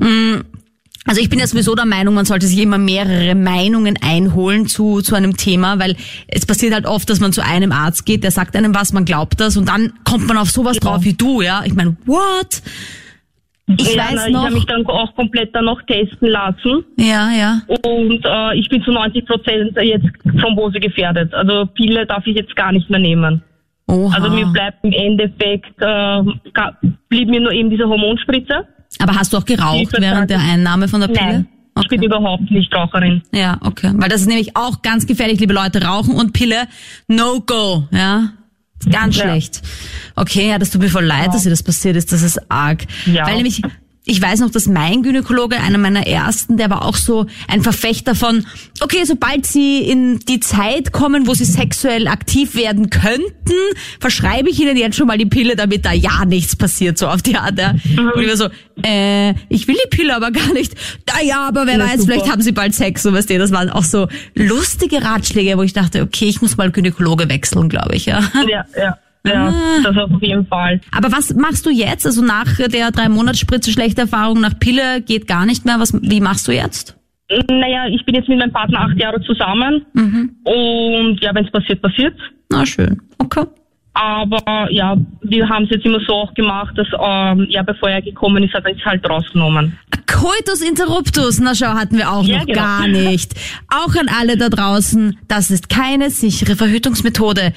Mm, 0.00 0.40
also 1.04 1.20
ich 1.20 1.30
bin 1.30 1.38
ja 1.38 1.46
sowieso 1.46 1.76
der 1.76 1.84
Meinung, 1.84 2.14
man 2.14 2.24
sollte 2.24 2.48
sich 2.48 2.58
immer 2.58 2.76
mehrere 2.76 3.36
Meinungen 3.36 3.96
einholen 4.02 4.66
zu, 4.66 5.00
zu 5.00 5.14
einem 5.14 5.36
Thema, 5.36 5.78
weil 5.78 5.94
es 6.26 6.44
passiert 6.44 6.74
halt 6.74 6.86
oft, 6.86 7.08
dass 7.08 7.20
man 7.20 7.32
zu 7.32 7.44
einem 7.44 7.70
Arzt 7.70 8.04
geht, 8.04 8.24
der 8.24 8.32
sagt 8.32 8.56
einem 8.56 8.74
was, 8.74 8.92
man 8.92 9.04
glaubt 9.04 9.38
das 9.38 9.56
und 9.56 9.68
dann 9.68 9.92
kommt 10.02 10.26
man 10.26 10.36
auf 10.36 10.50
sowas 10.50 10.78
ja. 10.78 10.80
drauf 10.80 11.04
wie 11.04 11.14
du, 11.14 11.40
ja. 11.40 11.62
Ich 11.64 11.74
meine, 11.74 11.96
what? 12.04 12.62
Ich 13.66 13.94
ja, 13.94 14.04
weiß 14.04 14.14
na, 14.14 14.28
noch. 14.28 14.40
Ich 14.40 14.46
habe 14.46 14.54
mich 14.54 14.66
dann 14.66 14.86
auch 14.86 15.14
komplett 15.14 15.54
dann 15.54 15.66
noch 15.66 15.80
testen 15.82 16.28
lassen. 16.28 16.84
Ja, 16.96 17.30
ja. 17.30 17.62
Und 17.68 18.24
äh, 18.24 18.58
ich 18.58 18.68
bin 18.68 18.82
zu 18.82 18.90
90 18.90 19.26
Prozent 19.26 19.76
jetzt 19.80 20.06
Thrombose 20.40 20.80
gefährdet. 20.80 21.32
Also 21.32 21.66
Pille 21.66 22.06
darf 22.06 22.26
ich 22.26 22.36
jetzt 22.36 22.54
gar 22.56 22.72
nicht 22.72 22.90
mehr 22.90 23.00
nehmen. 23.00 23.42
Oha. 23.86 24.16
Also 24.16 24.30
mir 24.30 24.46
bleibt 24.46 24.84
im 24.84 24.92
Endeffekt, 24.92 25.80
äh, 25.80 26.22
blieb 27.08 27.28
mir 27.28 27.40
nur 27.40 27.52
eben 27.52 27.70
diese 27.70 27.84
Hormonspritze. 27.88 28.66
Aber 28.98 29.14
hast 29.14 29.32
du 29.32 29.38
auch 29.38 29.44
geraucht 29.44 29.92
während 29.98 30.30
der 30.30 30.40
Einnahme 30.40 30.88
von 30.88 31.00
der 31.00 31.08
Pille? 31.08 31.32
Nein. 31.32 31.48
Okay. 31.74 31.84
Ich 31.84 31.88
bin 31.88 32.02
überhaupt 32.02 32.50
nicht 32.50 32.74
Raucherin. 32.74 33.22
Ja, 33.32 33.58
okay. 33.62 33.92
Weil 33.94 34.10
das 34.10 34.22
ist 34.22 34.26
nämlich 34.26 34.56
auch 34.56 34.82
ganz 34.82 35.06
gefährlich, 35.06 35.40
liebe 35.40 35.54
Leute. 35.54 35.82
Rauchen 35.82 36.14
und 36.14 36.32
Pille, 36.32 36.68
no 37.08 37.40
go, 37.40 37.84
ja. 37.90 38.32
Ganz 38.90 39.16
ja. 39.16 39.24
schlecht. 39.24 39.62
Okay, 40.14 40.48
ja, 40.48 40.58
das 40.58 40.70
tut 40.70 40.80
mir 40.80 40.88
voll 40.88 41.04
leid, 41.04 41.26
ja. 41.26 41.32
dass 41.32 41.42
dir 41.42 41.50
das 41.50 41.62
passiert 41.62 41.96
ist. 41.96 42.12
Das 42.12 42.22
ist 42.22 42.50
arg. 42.50 42.84
Ja. 43.06 43.26
Weil 43.26 43.36
nämlich 43.36 43.62
ich 44.04 44.20
weiß 44.20 44.40
noch, 44.40 44.50
dass 44.50 44.66
mein 44.66 45.04
Gynäkologe, 45.04 45.60
einer 45.60 45.78
meiner 45.78 46.06
ersten, 46.06 46.56
der 46.56 46.70
war 46.70 46.84
auch 46.84 46.96
so 46.96 47.26
ein 47.46 47.62
Verfechter 47.62 48.16
von, 48.16 48.44
okay, 48.80 49.04
sobald 49.04 49.46
sie 49.46 49.78
in 49.78 50.18
die 50.18 50.40
Zeit 50.40 50.92
kommen, 50.92 51.28
wo 51.28 51.34
sie 51.34 51.44
sexuell 51.44 52.08
aktiv 52.08 52.56
werden 52.56 52.90
könnten, 52.90 53.54
verschreibe 54.00 54.50
ich 54.50 54.58
ihnen 54.58 54.76
jetzt 54.76 54.96
schon 54.96 55.06
mal 55.06 55.18
die 55.18 55.26
Pille, 55.26 55.54
damit 55.54 55.84
da 55.84 55.92
ja 55.92 56.24
nichts 56.24 56.56
passiert, 56.56 56.98
so 56.98 57.06
auf 57.06 57.22
die 57.22 57.36
Art. 57.36 57.56
Ja. 57.58 57.70
Und 57.70 58.20
ich 58.20 58.28
war 58.28 58.36
so, 58.36 58.48
äh, 58.84 59.34
ich 59.48 59.68
will 59.68 59.76
die 59.84 59.96
Pille 59.96 60.16
aber 60.16 60.32
gar 60.32 60.52
nicht. 60.52 60.74
Da 61.06 61.20
ja, 61.22 61.46
aber 61.46 61.66
wer 61.66 61.78
ja, 61.78 61.84
weiß, 61.84 62.00
super. 62.00 62.14
vielleicht 62.14 62.32
haben 62.32 62.42
sie 62.42 62.52
bald 62.52 62.74
Sex, 62.74 63.04
so 63.04 63.12
weißt 63.12 63.30
du. 63.30 63.38
Das 63.38 63.52
waren 63.52 63.70
auch 63.70 63.84
so 63.84 64.08
lustige 64.34 65.04
Ratschläge, 65.04 65.56
wo 65.56 65.62
ich 65.62 65.74
dachte, 65.74 66.02
okay, 66.02 66.24
ich 66.24 66.42
muss 66.42 66.56
mal 66.56 66.72
Gynäkologe 66.72 67.28
wechseln, 67.28 67.68
glaube 67.68 67.94
ich, 67.94 68.06
ja. 68.06 68.20
Ja, 68.48 68.64
ja. 68.76 68.98
Ja, 69.26 69.48
ah. 69.48 69.82
das 69.84 69.96
auf 69.96 70.20
jeden 70.20 70.46
Fall. 70.46 70.80
Aber 70.90 71.12
was 71.12 71.34
machst 71.34 71.64
du 71.66 71.70
jetzt? 71.70 72.06
Also 72.06 72.22
nach 72.22 72.56
der 72.56 72.90
drei 72.90 73.08
Monatsspritze 73.08 73.70
schlechte 73.70 74.02
Erfahrung 74.02 74.40
nach 74.40 74.58
Pille 74.58 75.00
geht 75.00 75.28
gar 75.28 75.46
nicht 75.46 75.64
mehr. 75.64 75.78
Was, 75.78 75.92
wie 76.02 76.20
machst 76.20 76.48
du 76.48 76.52
jetzt? 76.52 76.96
Naja, 77.48 77.86
ich 77.86 78.04
bin 78.04 78.14
jetzt 78.14 78.28
mit 78.28 78.38
meinem 78.38 78.52
Partner 78.52 78.80
acht 78.80 79.00
Jahre 79.00 79.20
zusammen. 79.22 79.86
Mhm. 79.94 80.36
Und 80.44 81.18
ja, 81.22 81.34
wenn 81.34 81.44
es 81.44 81.52
passiert, 81.52 81.80
passiert. 81.80 82.18
Na 82.50 82.66
schön. 82.66 83.00
Okay. 83.18 83.44
Aber 83.94 84.70
ja, 84.70 84.96
wir 85.20 85.48
haben 85.48 85.64
es 85.64 85.70
jetzt 85.70 85.84
immer 85.84 86.00
so 86.00 86.14
auch 86.14 86.34
gemacht, 86.34 86.76
dass 86.76 86.88
ähm, 86.98 87.46
ja, 87.50 87.62
bevor 87.62 87.90
er 87.90 88.00
gekommen 88.00 88.42
ist, 88.42 88.54
hat 88.54 88.64
er 88.64 88.74
es 88.74 88.84
halt 88.84 89.08
rausgenommen. 89.08 89.78
Coitus 90.06 90.62
interruptus, 90.62 91.40
na 91.40 91.54
schau, 91.54 91.74
hatten 91.74 91.96
wir 91.96 92.10
auch 92.10 92.24
ja, 92.24 92.38
noch 92.38 92.46
genau. 92.46 92.58
gar 92.58 92.88
nicht. 92.88 93.34
Auch 93.68 93.94
an 93.96 94.08
alle 94.08 94.36
da 94.36 94.48
draußen, 94.48 95.18
das 95.26 95.50
ist 95.50 95.68
keine 95.68 96.10
sichere 96.10 96.54
Verhütungsmethode. 96.54 97.52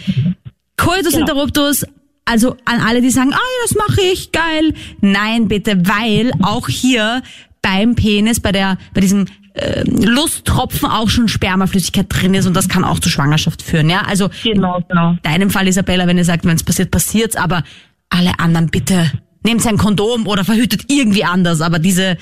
Coitus 0.78 1.14
genau. 1.14 1.22
interruptus, 1.22 1.86
also 2.26 2.58
an 2.66 2.82
alle, 2.82 3.02
die 3.02 3.12
sagen, 3.12 3.32
ah 3.34 3.38
ja, 3.38 3.68
das 3.68 3.76
mache 3.76 4.02
ich, 4.02 4.32
geil. 4.32 4.74
Nein, 5.02 5.48
bitte, 5.48 5.88
weil 5.88 6.32
auch 6.42 6.68
hier 6.68 7.22
beim 7.62 7.96
Penis, 7.96 8.40
bei 8.40 8.52
der, 8.52 8.78
bei 8.94 9.02
diesem 9.02 9.26
äh, 9.54 9.84
Lusttropfen 9.84 10.90
auch 10.90 11.10
schon 11.10 11.28
Spermaflüssigkeit 11.28 12.08
drin 12.10 12.34
ist 12.34 12.46
und 12.46 12.56
das 12.56 12.68
kann 12.68 12.84
auch 12.84 13.00
zur 13.00 13.12
Schwangerschaft 13.12 13.62
führen. 13.62 13.90
Ja, 13.90 14.02
also 14.02 14.30
genau, 14.44 14.84
genau. 14.88 15.12
in 15.12 15.20
deinem 15.24 15.50
Fall, 15.50 15.68
Isabella, 15.68 16.08
wenn 16.08 16.18
ihr 16.18 16.26
sagt, 16.26 16.46
wenn 16.46 16.56
es 16.56 16.64
passiert, 16.64 16.92
passiert's, 16.92 17.36
aber 17.36 17.64
alle 18.10 18.40
anderen 18.40 18.70
bitte 18.70 19.12
nehmt 19.44 19.66
ein 19.66 19.78
Kondom 19.78 20.28
oder 20.28 20.44
verhütet 20.44 20.86
irgendwie 20.88 21.24
anders. 21.24 21.62
Aber 21.62 21.80
diese 21.80 22.18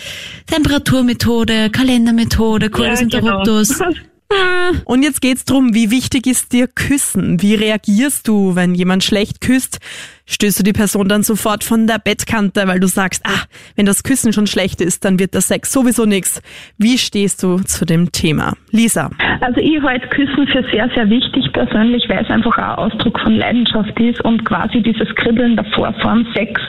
Temperaturmethode, 0.47 1.69
Kalendermethode, 1.69 2.69
Coitus 2.69 2.99
ja, 2.99 3.07
genau. 3.07 3.41
interruptus. 3.41 3.79
Und 4.85 5.03
jetzt 5.03 5.21
geht's 5.21 5.45
drum, 5.45 5.73
wie 5.73 5.91
wichtig 5.91 6.27
ist 6.27 6.53
dir 6.53 6.67
Küssen? 6.67 7.41
Wie 7.41 7.55
reagierst 7.55 8.27
du, 8.27 8.55
wenn 8.55 8.75
jemand 8.75 9.03
schlecht 9.03 9.41
küsst? 9.41 9.79
Stößt 10.25 10.59
du 10.59 10.63
die 10.63 10.73
Person 10.73 11.07
dann 11.07 11.23
sofort 11.23 11.63
von 11.63 11.87
der 11.87 11.99
Bettkante, 11.99 12.67
weil 12.67 12.79
du 12.79 12.87
sagst, 12.87 13.23
ah, 13.25 13.43
wenn 13.75 13.85
das 13.85 14.03
Küssen 14.03 14.33
schon 14.33 14.47
schlecht 14.47 14.81
ist, 14.81 15.05
dann 15.05 15.19
wird 15.19 15.33
der 15.33 15.41
Sex 15.41 15.71
sowieso 15.71 16.05
nichts. 16.05 16.41
Wie 16.77 16.97
stehst 16.97 17.43
du 17.43 17.57
zu 17.57 17.85
dem 17.85 18.11
Thema? 18.11 18.53
Lisa. 18.71 19.09
Also 19.41 19.59
ich 19.59 19.81
halte 19.81 20.07
Küssen 20.07 20.47
für 20.47 20.63
sehr, 20.71 20.89
sehr 20.95 21.09
wichtig 21.09 21.51
persönlich, 21.51 22.07
weil 22.07 22.23
es 22.23 22.29
einfach 22.29 22.57
auch 22.57 22.77
Ausdruck 22.85 23.19
von 23.19 23.35
Leidenschaft 23.35 23.99
ist 23.99 24.23
und 24.23 24.45
quasi 24.45 24.81
dieses 24.81 25.13
Kribbeln 25.15 25.55
davor 25.55 25.93
vorm 26.01 26.25
Sex 26.33 26.59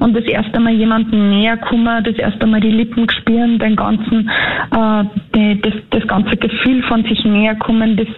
und 0.00 0.14
das 0.14 0.24
erste 0.24 0.60
Mal 0.60 0.74
jemanden 0.74 1.30
näher 1.30 1.56
kommen, 1.56 2.02
das 2.04 2.16
erste 2.16 2.46
Mal 2.46 2.60
die 2.60 2.70
Lippen 2.70 3.08
spüren, 3.08 3.58
den 3.58 3.76
ganzen, 3.76 4.28
äh, 4.70 5.04
die, 5.34 5.60
das, 5.62 5.74
das 5.90 6.06
ganze 6.06 6.36
Gefühl 6.36 6.82
von 6.82 7.04
sich 7.04 7.24
näher 7.24 7.54
kommen, 7.54 7.96
das 7.96 8.08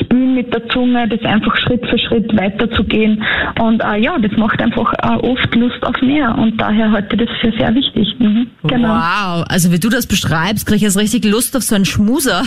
Spülen 0.00 0.34
mit 0.34 0.52
der 0.52 0.66
Zunge, 0.68 1.06
das 1.06 1.22
einfach 1.22 1.56
Schritt 1.56 1.86
für 1.86 1.98
Schritt 1.98 2.36
weiterzugehen 2.36 3.22
und 3.60 3.82
äh, 3.82 3.98
ja, 3.98 4.18
das 4.18 4.36
macht 4.38 4.60
einfach 4.62 4.92
auch 5.02 5.22
oft 5.22 5.54
Lust 5.54 5.82
auf 5.82 6.00
mehr 6.00 6.36
und 6.38 6.56
daher 6.58 6.90
halte 6.90 7.16
ich 7.16 7.28
das 7.28 7.36
für 7.40 7.52
sehr 7.58 7.74
wichtig. 7.74 8.14
Mhm, 8.18 8.48
genau. 8.64 8.94
Wow, 8.94 9.44
also 9.48 9.72
wie 9.72 9.78
du 9.78 9.88
das 9.88 10.06
beschreibst, 10.06 10.66
kriege 10.66 10.76
ich 10.76 10.82
jetzt 10.82 10.96
richtig 10.96 11.24
Lust 11.24 11.56
auf 11.56 11.62
so 11.62 11.74
einen 11.74 11.84
Schmuser. 11.84 12.44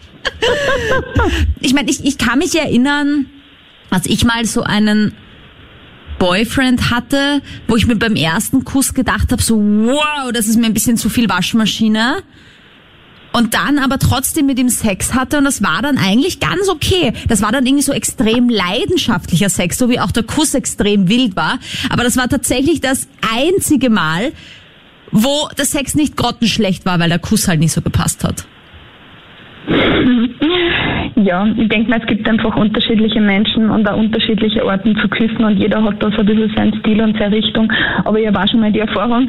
ich 1.60 1.74
meine, 1.74 1.90
ich, 1.90 2.04
ich 2.04 2.18
kann 2.18 2.38
mich 2.38 2.54
erinnern, 2.58 3.26
als 3.90 4.06
ich 4.06 4.24
mal 4.24 4.44
so 4.44 4.62
einen 4.62 5.14
Boyfriend 6.18 6.90
hatte, 6.90 7.42
wo 7.66 7.76
ich 7.76 7.86
mir 7.86 7.96
beim 7.96 8.14
ersten 8.14 8.64
Kuss 8.64 8.94
gedacht 8.94 9.32
habe, 9.32 9.42
so 9.42 9.56
wow, 9.56 10.30
das 10.32 10.46
ist 10.46 10.56
mir 10.56 10.66
ein 10.66 10.74
bisschen 10.74 10.96
zu 10.96 11.08
viel 11.08 11.28
Waschmaschine 11.28 12.22
und 13.32 13.54
dann 13.54 13.78
aber 13.78 13.98
trotzdem 13.98 14.46
mit 14.46 14.58
ihm 14.58 14.68
Sex 14.68 15.14
hatte 15.14 15.38
und 15.38 15.44
das 15.44 15.62
war 15.62 15.82
dann 15.82 15.98
eigentlich 15.98 16.40
ganz 16.40 16.68
okay. 16.68 17.12
Das 17.28 17.42
war 17.42 17.52
dann 17.52 17.66
irgendwie 17.66 17.82
so 17.82 17.92
extrem 17.92 18.48
leidenschaftlicher 18.48 19.48
Sex, 19.48 19.78
so 19.78 19.88
wie 19.88 20.00
auch 20.00 20.10
der 20.10 20.22
Kuss 20.22 20.54
extrem 20.54 21.08
wild 21.08 21.36
war. 21.36 21.58
Aber 21.90 22.04
das 22.04 22.16
war 22.16 22.28
tatsächlich 22.28 22.80
das 22.80 23.08
einzige 23.34 23.90
Mal, 23.90 24.32
wo 25.10 25.48
der 25.56 25.66
Sex 25.66 25.94
nicht 25.94 26.16
grottenschlecht 26.16 26.84
war, 26.86 26.98
weil 26.98 27.08
der 27.08 27.18
Kuss 27.18 27.48
halt 27.48 27.60
nicht 27.60 27.72
so 27.72 27.82
gepasst 27.82 28.24
hat. 28.24 28.46
Ja, 31.14 31.46
ich 31.56 31.68
denke 31.68 31.90
mal, 31.90 32.00
es 32.00 32.06
gibt 32.06 32.28
einfach 32.28 32.56
unterschiedliche 32.56 33.20
Menschen 33.20 33.70
und 33.70 33.88
auch 33.88 33.96
unterschiedliche 33.96 34.64
Orten 34.64 34.96
zu 34.96 35.08
küssen 35.08 35.44
und 35.44 35.58
jeder 35.58 35.82
hat 35.82 36.02
da 36.02 36.10
so 36.10 36.18
ein 36.18 36.26
bisschen 36.26 36.52
seinen 36.56 36.74
Stil 36.80 37.00
und 37.00 37.16
seine 37.18 37.36
Richtung. 37.36 37.72
Aber 38.04 38.18
ich 38.18 38.26
habe 38.26 38.40
auch 38.40 38.48
schon 38.48 38.60
mal 38.60 38.72
die 38.72 38.80
Erfahrung 38.80 39.28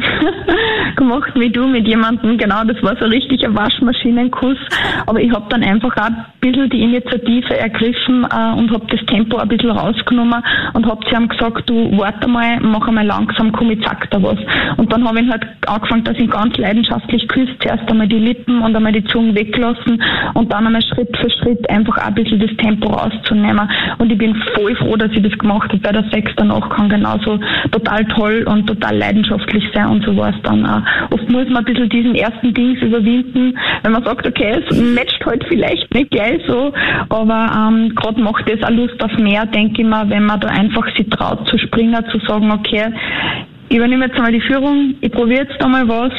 gemacht 0.96 1.32
wie 1.36 1.50
du 1.50 1.68
mit 1.68 1.88
jemandem, 1.88 2.38
genau, 2.38 2.64
das 2.64 2.82
war 2.82 2.96
so 3.00 3.06
richtig 3.06 3.46
ein 3.46 3.56
Waschmaschinenkuss. 3.56 4.58
Aber 5.06 5.20
ich 5.20 5.32
habe 5.32 5.46
dann 5.50 5.64
einfach 5.64 5.96
auch 5.98 6.06
ein 6.06 6.26
bisschen 6.40 6.70
die 6.70 6.82
Initiative 6.82 7.58
ergriffen 7.58 8.26
äh, 8.26 8.58
und 8.58 8.72
habe 8.72 8.86
das 8.90 9.06
Tempo 9.06 9.38
ein 9.38 9.48
bisschen 9.48 9.72
rausgenommen 9.72 10.42
und 10.74 10.86
habe 10.86 11.06
zu 11.06 11.16
ihm 11.16 11.28
gesagt, 11.28 11.70
du 11.70 11.96
warte 11.98 12.28
mal, 12.28 12.60
mach 12.62 12.88
einmal 12.88 13.06
langsam, 13.06 13.52
komm, 13.52 13.72
ich 13.72 13.82
zack 13.84 14.10
da 14.10 14.22
was. 14.24 14.40
Und 14.78 14.92
dann 14.92 15.08
habe 15.08 15.20
ich 15.20 15.30
halt 15.30 15.46
angefangen, 15.68 16.04
dass 16.06 16.18
ich 16.18 16.30
ganz 16.30 16.58
leidenschaftlich 16.58 17.28
küsst, 17.28 17.54
zuerst 17.62 17.90
einmal 17.90 18.08
die 18.08 18.20
Lippen 18.20 18.62
und 18.62 18.76
einmal 18.76 18.94
die 18.94 19.04
Zunge 19.06 19.36
weglassen 19.36 20.02
und 20.34 20.52
dann 20.52 20.68
einmal 20.68 20.82
Schritt 20.82 21.16
für 21.18 21.30
Schritt 21.30 21.70
einfach 21.70 21.98
ein 21.98 22.14
bisschen 22.14 22.40
das 22.40 22.56
Tempo 22.58 22.90
rauszunehmen. 22.90 23.70
Und 23.98 24.12
ich 24.12 24.18
bin 24.18 24.36
voll 24.56 24.76
froh, 24.76 24.96
dass 24.96 25.12
ich 25.12 25.22
das 25.22 25.38
gemacht 25.38 25.72
habe, 25.72 25.84
weil 25.84 25.94
der 25.94 26.10
Sex 26.12 26.32
danach 26.36 26.70
kann 26.70 26.90
genauso 26.90 27.40
total 27.72 28.06
toll 28.06 28.46
und 28.48 28.68
total 28.68 28.98
leidenschaftlich 28.98 29.64
sein 29.74 29.88
und 29.88 30.04
so 30.06 30.16
war 30.16 30.30
es 30.30 30.42
dann 30.44 30.66
auch. 30.66 30.82
Oft 31.12 31.30
muss 31.30 31.48
man 31.50 31.58
ein 31.58 31.66
bisschen 31.66 31.90
diesen 31.90 32.16
ersten 32.16 32.54
Dings 32.54 32.82
überwinden, 32.82 33.58
wenn 33.84 33.92
man 33.92 34.04
sagt, 34.04 34.28
okay, 34.28 34.62
es 34.68 34.80
matcht 34.80 35.26
halt 35.26 35.44
vielleicht 35.48 35.94
nicht 35.94 36.12
gleich 36.12 36.42
so, 36.48 36.74
aber 37.10 37.52
ähm, 37.56 37.94
gerade 37.96 38.22
macht 38.22 38.50
es 38.50 38.64
auch 38.64 38.72
Lust 38.72 39.02
auf 39.04 39.16
mehr, 39.18 39.46
denke 39.46 39.82
ich 39.82 39.88
mal, 39.88 40.10
wenn 40.10 40.26
man 40.26 40.40
da 40.40 40.48
einfach 40.48 40.86
sich 40.96 41.10
traut 41.10 41.48
zu 41.48 41.58
springen, 41.58 42.04
zu 42.12 42.20
sagen, 42.20 42.52
okay, 42.52 42.92
ich 43.74 43.80
übernehme 43.80 44.06
jetzt 44.06 44.16
einmal 44.16 44.32
die 44.32 44.40
Führung, 44.42 44.94
ich 45.02 45.12
probiere 45.12 45.46
jetzt 45.46 45.60
einmal 45.64 45.88
was 45.88 46.12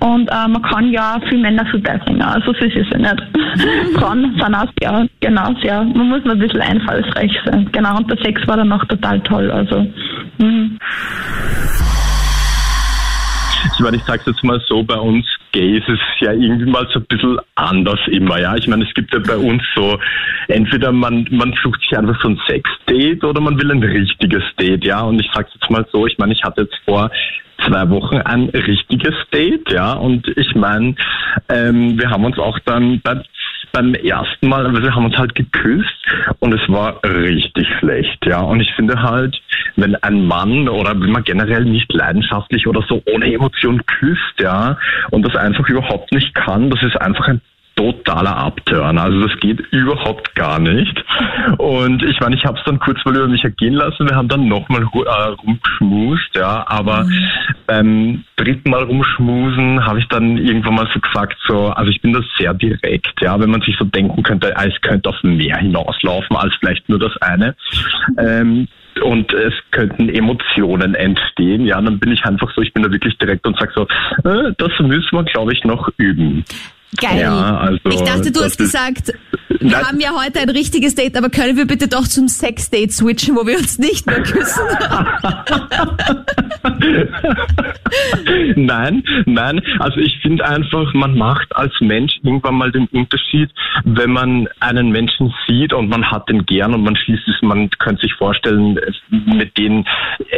und 0.00 0.28
äh, 0.28 0.46
man 0.46 0.60
kann 0.60 0.90
ja 0.90 1.18
viel 1.26 1.38
Männer 1.38 1.64
so 1.72 1.80
beibringen, 1.80 2.20
also 2.20 2.52
so 2.52 2.66
ist 2.66 2.76
es 2.76 2.86
ja 2.90 2.98
nicht. 2.98 3.22
Frauen 3.98 4.36
sind 4.38 4.54
auch 4.54 4.70
sehr, 4.78 5.08
genau, 5.20 5.54
sehr, 5.62 5.84
man 5.84 6.10
muss 6.10 6.22
nur 6.24 6.34
ein 6.34 6.38
bisschen 6.38 6.60
einfallsreich 6.60 7.32
sein. 7.46 7.66
Genau, 7.72 7.96
und 7.96 8.10
der 8.10 8.18
Sex 8.22 8.46
war 8.46 8.58
dann 8.58 8.70
auch 8.70 8.84
total 8.84 9.20
toll, 9.20 9.50
also. 9.50 9.86
Mh. 10.36 10.68
Ich 13.78 13.84
meine, 13.84 13.96
ich 13.96 14.02
sage 14.02 14.22
jetzt 14.26 14.42
mal 14.42 14.60
so, 14.66 14.82
bei 14.82 14.98
uns 14.98 15.24
Gays 15.52 15.84
ist 15.86 16.00
es 16.00 16.20
ja 16.26 16.32
irgendwie 16.32 16.68
mal 16.68 16.84
so 16.92 16.98
ein 16.98 17.06
bisschen 17.06 17.38
anders 17.54 18.00
immer, 18.08 18.40
ja. 18.40 18.56
Ich 18.56 18.66
meine, 18.66 18.84
es 18.84 18.92
gibt 18.92 19.14
ja 19.14 19.20
bei 19.20 19.36
uns 19.36 19.62
so, 19.76 19.96
entweder 20.48 20.90
man, 20.90 21.28
man 21.30 21.54
sucht 21.62 21.80
sich 21.82 21.96
einfach 21.96 22.20
so 22.20 22.30
ein 22.30 22.40
Sex-Date 22.48 23.22
oder 23.22 23.40
man 23.40 23.56
will 23.56 23.70
ein 23.70 23.80
richtiges 23.80 24.42
Date, 24.58 24.84
ja. 24.84 25.02
Und 25.02 25.20
ich 25.20 25.30
sage 25.32 25.50
jetzt 25.54 25.70
mal 25.70 25.86
so, 25.92 26.08
ich 26.08 26.18
meine, 26.18 26.32
ich 26.32 26.42
hatte 26.42 26.62
jetzt 26.62 26.74
vor 26.84 27.08
zwei 27.68 27.88
Wochen 27.90 28.16
ein 28.16 28.48
richtiges 28.48 29.14
Date, 29.32 29.70
ja. 29.70 29.92
Und 29.92 30.26
ich 30.36 30.56
meine, 30.56 30.96
ähm, 31.48 31.96
wir 32.00 32.10
haben 32.10 32.24
uns 32.24 32.36
auch 32.36 32.58
dann 32.64 33.00
beim 33.02 33.22
beim 33.72 33.94
ersten 33.94 34.48
Mal, 34.48 34.66
also 34.66 34.82
wir 34.82 34.94
haben 34.94 35.04
uns 35.04 35.16
halt 35.16 35.34
geküsst 35.34 35.94
und 36.40 36.52
es 36.52 36.68
war 36.68 37.00
richtig 37.04 37.66
schlecht, 37.78 38.24
ja. 38.26 38.40
Und 38.40 38.60
ich 38.60 38.72
finde 38.74 39.02
halt, 39.02 39.40
wenn 39.76 39.94
ein 39.96 40.26
Mann 40.26 40.68
oder 40.68 40.90
wenn 40.90 41.10
man 41.10 41.24
generell 41.24 41.64
nicht 41.64 41.92
leidenschaftlich 41.92 42.66
oder 42.66 42.82
so 42.88 43.02
ohne 43.06 43.32
Emotion 43.32 43.84
küsst, 43.86 44.40
ja, 44.40 44.78
und 45.10 45.22
das 45.26 45.36
einfach 45.36 45.68
überhaupt 45.68 46.12
nicht 46.12 46.34
kann, 46.34 46.70
das 46.70 46.82
ist 46.82 47.00
einfach 47.00 47.28
ein 47.28 47.40
totaler 47.78 48.36
Abturn. 48.36 48.98
Also 48.98 49.20
das 49.26 49.38
geht 49.38 49.60
überhaupt 49.70 50.34
gar 50.34 50.58
nicht. 50.58 51.04
Und 51.58 52.02
ich 52.02 52.18
meine, 52.20 52.34
ich 52.34 52.44
habe 52.44 52.58
es 52.58 52.64
dann 52.64 52.80
kurz 52.80 52.98
mal 53.04 53.14
über 53.14 53.28
mich 53.28 53.44
ergehen 53.44 53.74
lassen. 53.74 54.08
Wir 54.08 54.16
haben 54.16 54.28
dann 54.28 54.48
nochmal 54.48 54.82
äh, 54.82 55.28
rumgeschmust, 55.42 56.34
ja. 56.34 56.64
Aber 56.66 57.04
mhm. 57.04 57.30
beim 57.66 58.24
dritten 58.36 58.70
Mal 58.70 58.82
rumschmusen 58.82 59.86
habe 59.86 60.00
ich 60.00 60.08
dann 60.08 60.38
irgendwann 60.38 60.74
mal 60.74 60.88
so 60.92 60.98
gesagt, 60.98 61.36
so, 61.46 61.68
also 61.68 61.90
ich 61.90 62.02
bin 62.02 62.12
da 62.12 62.20
sehr 62.36 62.52
direkt, 62.54 63.20
ja. 63.20 63.38
Wenn 63.38 63.50
man 63.50 63.62
sich 63.62 63.76
so 63.78 63.84
denken 63.84 64.22
könnte, 64.24 64.54
es 64.56 64.80
könnte 64.80 65.08
auf 65.08 65.22
mehr 65.22 65.58
hinauslaufen 65.58 66.36
als 66.36 66.54
vielleicht 66.58 66.88
nur 66.88 66.98
das 66.98 67.16
eine. 67.22 67.54
Ähm, 68.18 68.66
und 69.02 69.32
es 69.32 69.54
könnten 69.70 70.08
Emotionen 70.08 70.96
entstehen, 70.96 71.64
ja, 71.64 71.80
dann 71.80 72.00
bin 72.00 72.10
ich 72.10 72.24
einfach 72.24 72.52
so, 72.52 72.62
ich 72.62 72.72
bin 72.72 72.82
da 72.82 72.90
wirklich 72.90 73.16
direkt 73.18 73.46
und 73.46 73.56
sage 73.56 73.70
so, 73.72 73.82
äh, 74.28 74.52
das 74.58 74.72
müssen 74.80 75.12
wir, 75.12 75.22
glaube 75.22 75.52
ich, 75.52 75.62
noch 75.62 75.88
üben. 75.98 76.44
Geil. 76.96 77.20
Ja, 77.20 77.58
also, 77.58 77.78
ich 77.90 78.00
dachte, 78.00 78.32
du 78.32 78.40
hast 78.40 78.56
gesagt, 78.56 79.12
wir 79.60 79.78
haben 79.78 80.00
ja 80.00 80.10
heute 80.16 80.40
ein 80.40 80.48
richtiges 80.48 80.94
Date, 80.94 81.16
aber 81.16 81.28
können 81.28 81.56
wir 81.56 81.66
bitte 81.66 81.86
doch 81.86 82.06
zum 82.06 82.28
Sex-Date 82.28 82.92
switchen, 82.92 83.36
wo 83.36 83.46
wir 83.46 83.58
uns 83.58 83.78
nicht 83.78 84.06
mehr 84.06 84.22
küssen? 84.22 84.62
nein, 88.56 89.02
nein. 89.26 89.60
Also 89.80 90.00
ich 90.00 90.18
finde 90.22 90.46
einfach, 90.46 90.94
man 90.94 91.16
macht 91.16 91.54
als 91.56 91.72
Mensch 91.80 92.18
irgendwann 92.22 92.54
mal 92.54 92.72
den 92.72 92.86
Unterschied, 92.86 93.50
wenn 93.84 94.12
man 94.12 94.48
einen 94.60 94.90
Menschen 94.90 95.34
sieht 95.46 95.72
und 95.74 95.88
man 95.88 96.10
hat 96.10 96.28
den 96.28 96.46
gern 96.46 96.74
und 96.74 96.84
man 96.84 96.96
schließt 96.96 97.28
es, 97.28 97.42
man 97.42 97.68
könnte 97.78 98.02
sich 98.02 98.14
vorstellen, 98.14 98.78
mit 99.10 99.56
denen 99.58 99.86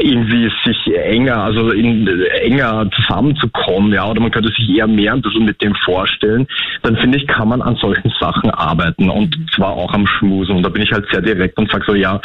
irgendwie 0.00 0.50
sich 0.64 0.94
enger, 0.96 1.44
also 1.44 1.70
in, 1.70 2.08
enger 2.42 2.90
zusammenzukommen, 2.96 3.92
ja, 3.92 4.08
oder 4.08 4.20
man 4.20 4.30
könnte 4.30 4.50
sich 4.50 4.68
eher 4.76 4.86
mehr 4.86 5.12
ein 5.14 5.22
bisschen 5.22 5.44
mit 5.44 5.62
dem 5.62 5.74
vorstellen 5.84 6.39
wollen, 6.40 6.46
dann 6.82 6.96
finde 6.96 7.18
ich, 7.18 7.26
kann 7.26 7.48
man 7.48 7.62
an 7.62 7.76
solchen 7.76 8.12
Sachen 8.20 8.50
arbeiten 8.50 9.10
und 9.10 9.36
zwar 9.54 9.70
auch 9.70 9.92
am 9.92 10.06
Schmusen. 10.06 10.56
Und 10.56 10.62
da 10.62 10.68
bin 10.68 10.82
ich 10.82 10.92
halt 10.92 11.06
sehr 11.10 11.22
direkt 11.22 11.58
und 11.58 11.70
sage 11.70 11.84
so, 11.86 11.94
ja, 11.94 12.20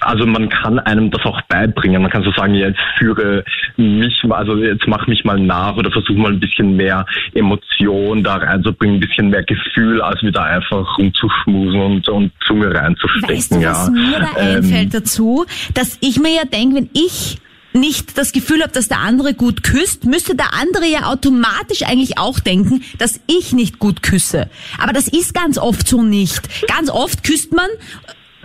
also 0.00 0.26
man 0.26 0.48
kann 0.48 0.78
einem 0.80 1.10
das 1.10 1.24
auch 1.24 1.40
beibringen. 1.42 2.02
Man 2.02 2.10
kann 2.10 2.24
so 2.24 2.32
sagen, 2.32 2.54
ja, 2.54 2.68
jetzt 2.68 2.80
führe 2.98 3.44
mich, 3.76 4.22
also 4.28 4.56
jetzt 4.56 4.86
mach 4.86 5.06
mich 5.06 5.24
mal 5.24 5.38
nach 5.38 5.76
oder 5.76 5.90
versuche 5.90 6.18
mal 6.18 6.32
ein 6.32 6.40
bisschen 6.40 6.76
mehr 6.76 7.06
Emotion 7.34 8.22
da 8.22 8.36
reinzubringen, 8.36 8.96
ein 8.96 9.00
bisschen 9.00 9.30
mehr 9.30 9.44
Gefühl, 9.44 10.00
als 10.02 10.22
wieder 10.22 10.44
einfach 10.44 10.98
rumzuschmusen 10.98 11.80
und, 11.80 12.08
und 12.08 12.32
Zunge 12.46 12.74
reinzustecken. 12.74 13.36
Weißt 13.36 13.52
du, 13.52 13.56
was 13.56 13.86
ja. 13.86 13.92
mir 13.92 14.18
da 14.18 14.40
ähm, 14.40 14.56
einfällt 14.56 14.94
dazu? 14.94 15.44
Dass 15.74 15.98
ich 16.00 16.18
mir 16.18 16.34
ja 16.34 16.44
denke, 16.44 16.76
wenn 16.76 16.90
ich 16.92 17.38
nicht 17.74 18.18
das 18.18 18.32
Gefühl 18.32 18.62
habe, 18.62 18.72
dass 18.72 18.88
der 18.88 18.98
andere 18.98 19.34
gut 19.34 19.62
küsst, 19.62 20.04
müsste 20.04 20.34
der 20.34 20.54
andere 20.54 20.86
ja 20.86 21.04
automatisch 21.04 21.82
eigentlich 21.82 22.18
auch 22.18 22.38
denken, 22.40 22.82
dass 22.98 23.20
ich 23.26 23.52
nicht 23.52 23.78
gut 23.78 24.02
küsse. 24.02 24.48
Aber 24.78 24.92
das 24.92 25.08
ist 25.08 25.34
ganz 25.34 25.58
oft 25.58 25.86
so 25.88 26.02
nicht. 26.02 26.42
Ganz 26.68 26.90
oft 26.90 27.24
küsst 27.24 27.52
man 27.52 27.68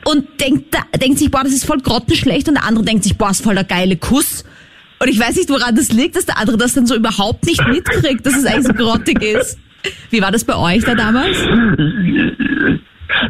und 0.05 0.39
denkt, 0.39 0.75
denkt 1.01 1.19
sich, 1.19 1.31
boah, 1.31 1.43
das 1.43 1.53
ist 1.53 1.65
voll 1.65 1.79
grottenschlecht 1.79 2.47
und 2.47 2.55
der 2.55 2.63
andere 2.63 2.85
denkt 2.85 3.03
sich, 3.03 3.17
boah, 3.17 3.31
ist 3.31 3.43
voll 3.43 3.55
der 3.55 3.63
geile 3.63 3.97
Kuss. 3.97 4.45
Und 4.99 5.09
ich 5.09 5.19
weiß 5.19 5.35
nicht, 5.35 5.49
woran 5.49 5.75
das 5.75 5.91
liegt, 5.91 6.15
dass 6.15 6.25
der 6.25 6.37
andere 6.37 6.57
das 6.57 6.73
dann 6.73 6.87
so 6.87 6.95
überhaupt 6.95 7.45
nicht 7.45 7.65
mitkriegt, 7.67 8.25
dass 8.25 8.35
es 8.35 8.45
eigentlich 8.45 8.67
so 8.67 8.73
grottig 8.73 9.21
ist. 9.21 9.59
Wie 10.09 10.21
war 10.21 10.31
das 10.31 10.43
bei 10.43 10.55
euch 10.55 10.83
da 10.83 10.95
damals? 10.95 11.37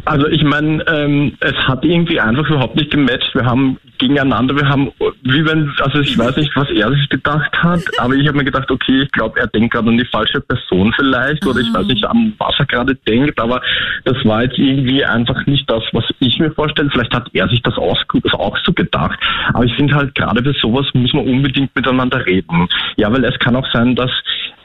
Also 0.04 0.26
ich 0.28 0.42
meine, 0.42 0.84
ähm, 0.86 1.36
es 1.40 1.54
hat 1.66 1.84
irgendwie 1.84 2.20
einfach 2.20 2.48
überhaupt 2.48 2.76
nicht 2.76 2.90
gematcht. 2.90 3.34
Wir 3.34 3.44
haben 3.44 3.78
gegeneinander, 3.98 4.56
wir 4.56 4.68
haben, 4.68 4.90
wie 5.22 5.44
wenn, 5.44 5.72
also 5.80 6.00
ich 6.00 6.16
weiß 6.16 6.36
nicht, 6.36 6.54
was 6.56 6.70
er 6.70 6.90
sich 6.92 7.08
gedacht 7.08 7.52
hat, 7.62 7.82
aber 7.98 8.14
ich 8.14 8.26
habe 8.26 8.38
mir 8.38 8.44
gedacht, 8.44 8.70
okay, 8.70 9.02
ich 9.02 9.12
glaube, 9.12 9.40
er 9.40 9.46
denkt 9.48 9.72
gerade 9.72 9.88
an 9.88 9.98
die 9.98 10.04
falsche 10.04 10.40
Person 10.40 10.92
vielleicht 10.96 11.44
oder 11.46 11.60
ich 11.60 11.72
weiß 11.72 11.86
nicht, 11.86 12.04
an 12.04 12.32
was 12.38 12.54
er 12.58 12.66
gerade 12.66 12.94
denkt, 12.94 13.38
aber 13.40 13.60
das 14.04 14.16
war 14.24 14.44
jetzt 14.44 14.58
irgendwie 14.58 15.04
einfach 15.04 15.46
nicht 15.46 15.68
das, 15.68 15.82
was 15.92 16.04
ich 16.20 16.38
mir 16.38 16.50
vorstelle. 16.52 16.90
Vielleicht 16.90 17.14
hat 17.14 17.28
er 17.32 17.48
sich 17.48 17.62
das 17.62 17.76
auch, 17.76 17.98
das 18.22 18.34
auch 18.34 18.56
so 18.64 18.72
gedacht, 18.72 19.18
aber 19.52 19.64
ich 19.64 19.74
finde 19.74 19.94
halt 19.94 20.14
gerade 20.14 20.42
bei 20.42 20.52
sowas 20.60 20.86
muss 20.94 21.12
man 21.12 21.26
unbedingt 21.26 21.74
miteinander 21.74 22.24
reden. 22.24 22.68
Ja, 22.96 23.12
weil 23.12 23.24
es 23.24 23.38
kann 23.38 23.56
auch 23.56 23.66
sein, 23.72 23.94
dass 23.94 24.10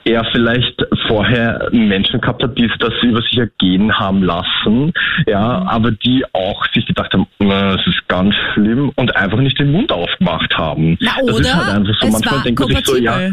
er 0.05 0.25
vielleicht 0.31 0.81
vorher 1.07 1.69
Menschen 1.71 2.19
gehabt 2.21 2.43
hat, 2.43 2.57
die 2.57 2.69
das 2.79 2.93
über 3.01 3.21
sich 3.21 3.37
ergehen 3.37 3.97
haben 3.97 4.23
lassen, 4.23 4.93
ja, 5.25 5.63
aber 5.67 5.91
die 5.91 6.23
auch 6.33 6.65
sich 6.73 6.85
gedacht 6.85 7.13
haben, 7.13 7.27
das 7.39 7.85
ist 7.87 8.07
ganz 8.07 8.35
schlimm 8.53 8.91
und 8.95 9.15
einfach 9.15 9.39
nicht 9.39 9.59
den 9.59 9.71
Mund 9.71 9.91
aufgemacht 9.91 10.55
haben. 10.57 10.97
Na, 10.99 11.11
oder? 11.23 11.33
Das 11.33 11.39
ist 11.39 11.55
halt 11.55 11.75
einfach 11.75 11.93
so, 12.01 12.07
es 12.07 12.13
manchmal 12.13 12.41
denkt 12.43 12.59
man 12.59 12.69
sich 12.69 12.85
so, 12.85 12.97
ja. 12.97 13.31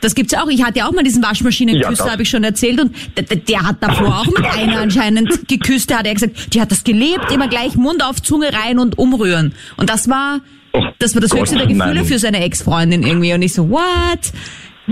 Das 0.00 0.16
gibt's 0.16 0.32
ja 0.32 0.42
auch. 0.42 0.48
Ich 0.48 0.64
hatte 0.64 0.80
ja 0.80 0.88
auch 0.88 0.92
mal 0.92 1.04
diesen 1.04 1.22
Waschmaschinenküsser, 1.22 2.06
ja, 2.06 2.12
habe 2.12 2.22
ich 2.22 2.28
schon 2.28 2.42
erzählt. 2.42 2.80
Und 2.80 2.92
der, 3.16 3.36
der 3.36 3.62
hat 3.62 3.76
davor 3.80 4.08
auch 4.20 4.26
mit 4.26 4.44
einer 4.44 4.80
anscheinend 4.80 5.48
geküsst. 5.48 5.90
Der 5.90 5.98
hat 6.00 6.06
ja 6.06 6.12
gesagt, 6.12 6.52
die 6.54 6.60
hat 6.60 6.72
das 6.72 6.82
gelebt, 6.82 7.30
immer 7.32 7.46
gleich 7.46 7.76
Mund 7.76 8.02
auf, 8.04 8.20
Zunge 8.20 8.48
rein 8.52 8.80
und 8.80 8.98
umrühren. 8.98 9.54
Und 9.76 9.90
das 9.90 10.08
war, 10.08 10.40
oh, 10.72 10.82
das 10.98 11.14
war 11.14 11.22
das 11.22 11.30
Gott, 11.30 11.42
höchste 11.42 11.58
der 11.58 11.68
Gefühle 11.68 11.94
nein. 11.94 12.04
für 12.04 12.18
seine 12.18 12.42
Ex-Freundin 12.42 13.04
irgendwie. 13.04 13.32
Und 13.32 13.42
ich 13.42 13.54
so, 13.54 13.70
what? 13.70 14.32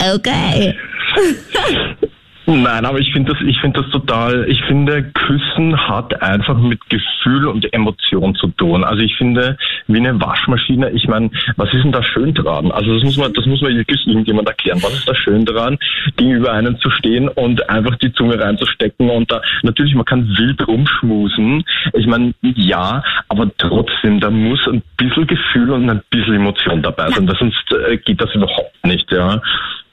Okay. 0.00 0.74
Nein, 2.56 2.84
aber 2.84 2.98
ich 2.98 3.12
finde 3.12 3.32
das, 3.32 3.40
ich 3.46 3.60
finde 3.60 3.80
das 3.80 3.90
total, 3.90 4.44
ich 4.48 4.60
finde, 4.64 5.04
Küssen 5.12 5.76
hat 5.88 6.20
einfach 6.20 6.58
mit 6.58 6.80
Gefühl 6.88 7.46
und 7.46 7.72
Emotion 7.72 8.34
zu 8.34 8.48
tun. 8.48 8.82
Also 8.82 9.02
ich 9.02 9.14
finde, 9.16 9.56
wie 9.86 9.98
eine 9.98 10.20
Waschmaschine, 10.20 10.90
ich 10.90 11.06
meine, 11.06 11.30
was 11.56 11.72
ist 11.72 11.84
denn 11.84 11.92
da 11.92 12.02
schön 12.02 12.34
dran? 12.34 12.72
Also 12.72 12.94
das 12.94 13.04
muss 13.04 13.16
man, 13.18 13.32
das 13.34 13.46
muss 13.46 13.60
man 13.60 13.76
wirklich 13.76 14.04
irgendjemand 14.04 14.48
erklären. 14.48 14.82
Was 14.82 14.94
ist 14.94 15.08
da 15.08 15.14
schön 15.14 15.44
dran, 15.44 15.78
gegenüber 16.16 16.52
einem 16.52 16.80
zu 16.80 16.90
stehen 16.90 17.28
und 17.28 17.68
einfach 17.68 17.96
die 17.96 18.12
Zunge 18.12 18.40
reinzustecken 18.40 19.10
und 19.10 19.30
da, 19.30 19.40
natürlich, 19.62 19.94
man 19.94 20.04
kann 20.04 20.26
wild 20.36 20.66
rumschmusen. 20.66 21.62
Ich 21.92 22.06
meine, 22.06 22.34
ja, 22.42 23.02
aber 23.28 23.48
trotzdem, 23.58 24.18
da 24.18 24.30
muss 24.30 24.66
ein 24.66 24.82
bisschen 24.96 25.26
Gefühl 25.26 25.70
und 25.70 25.88
ein 25.88 26.02
bisschen 26.10 26.34
Emotion 26.34 26.82
dabei 26.82 27.10
sein, 27.10 27.30
sonst 27.38 27.72
äh, 27.88 27.96
geht 27.98 28.20
das 28.20 28.34
überhaupt 28.34 28.84
nicht, 28.84 29.10
ja. 29.12 29.40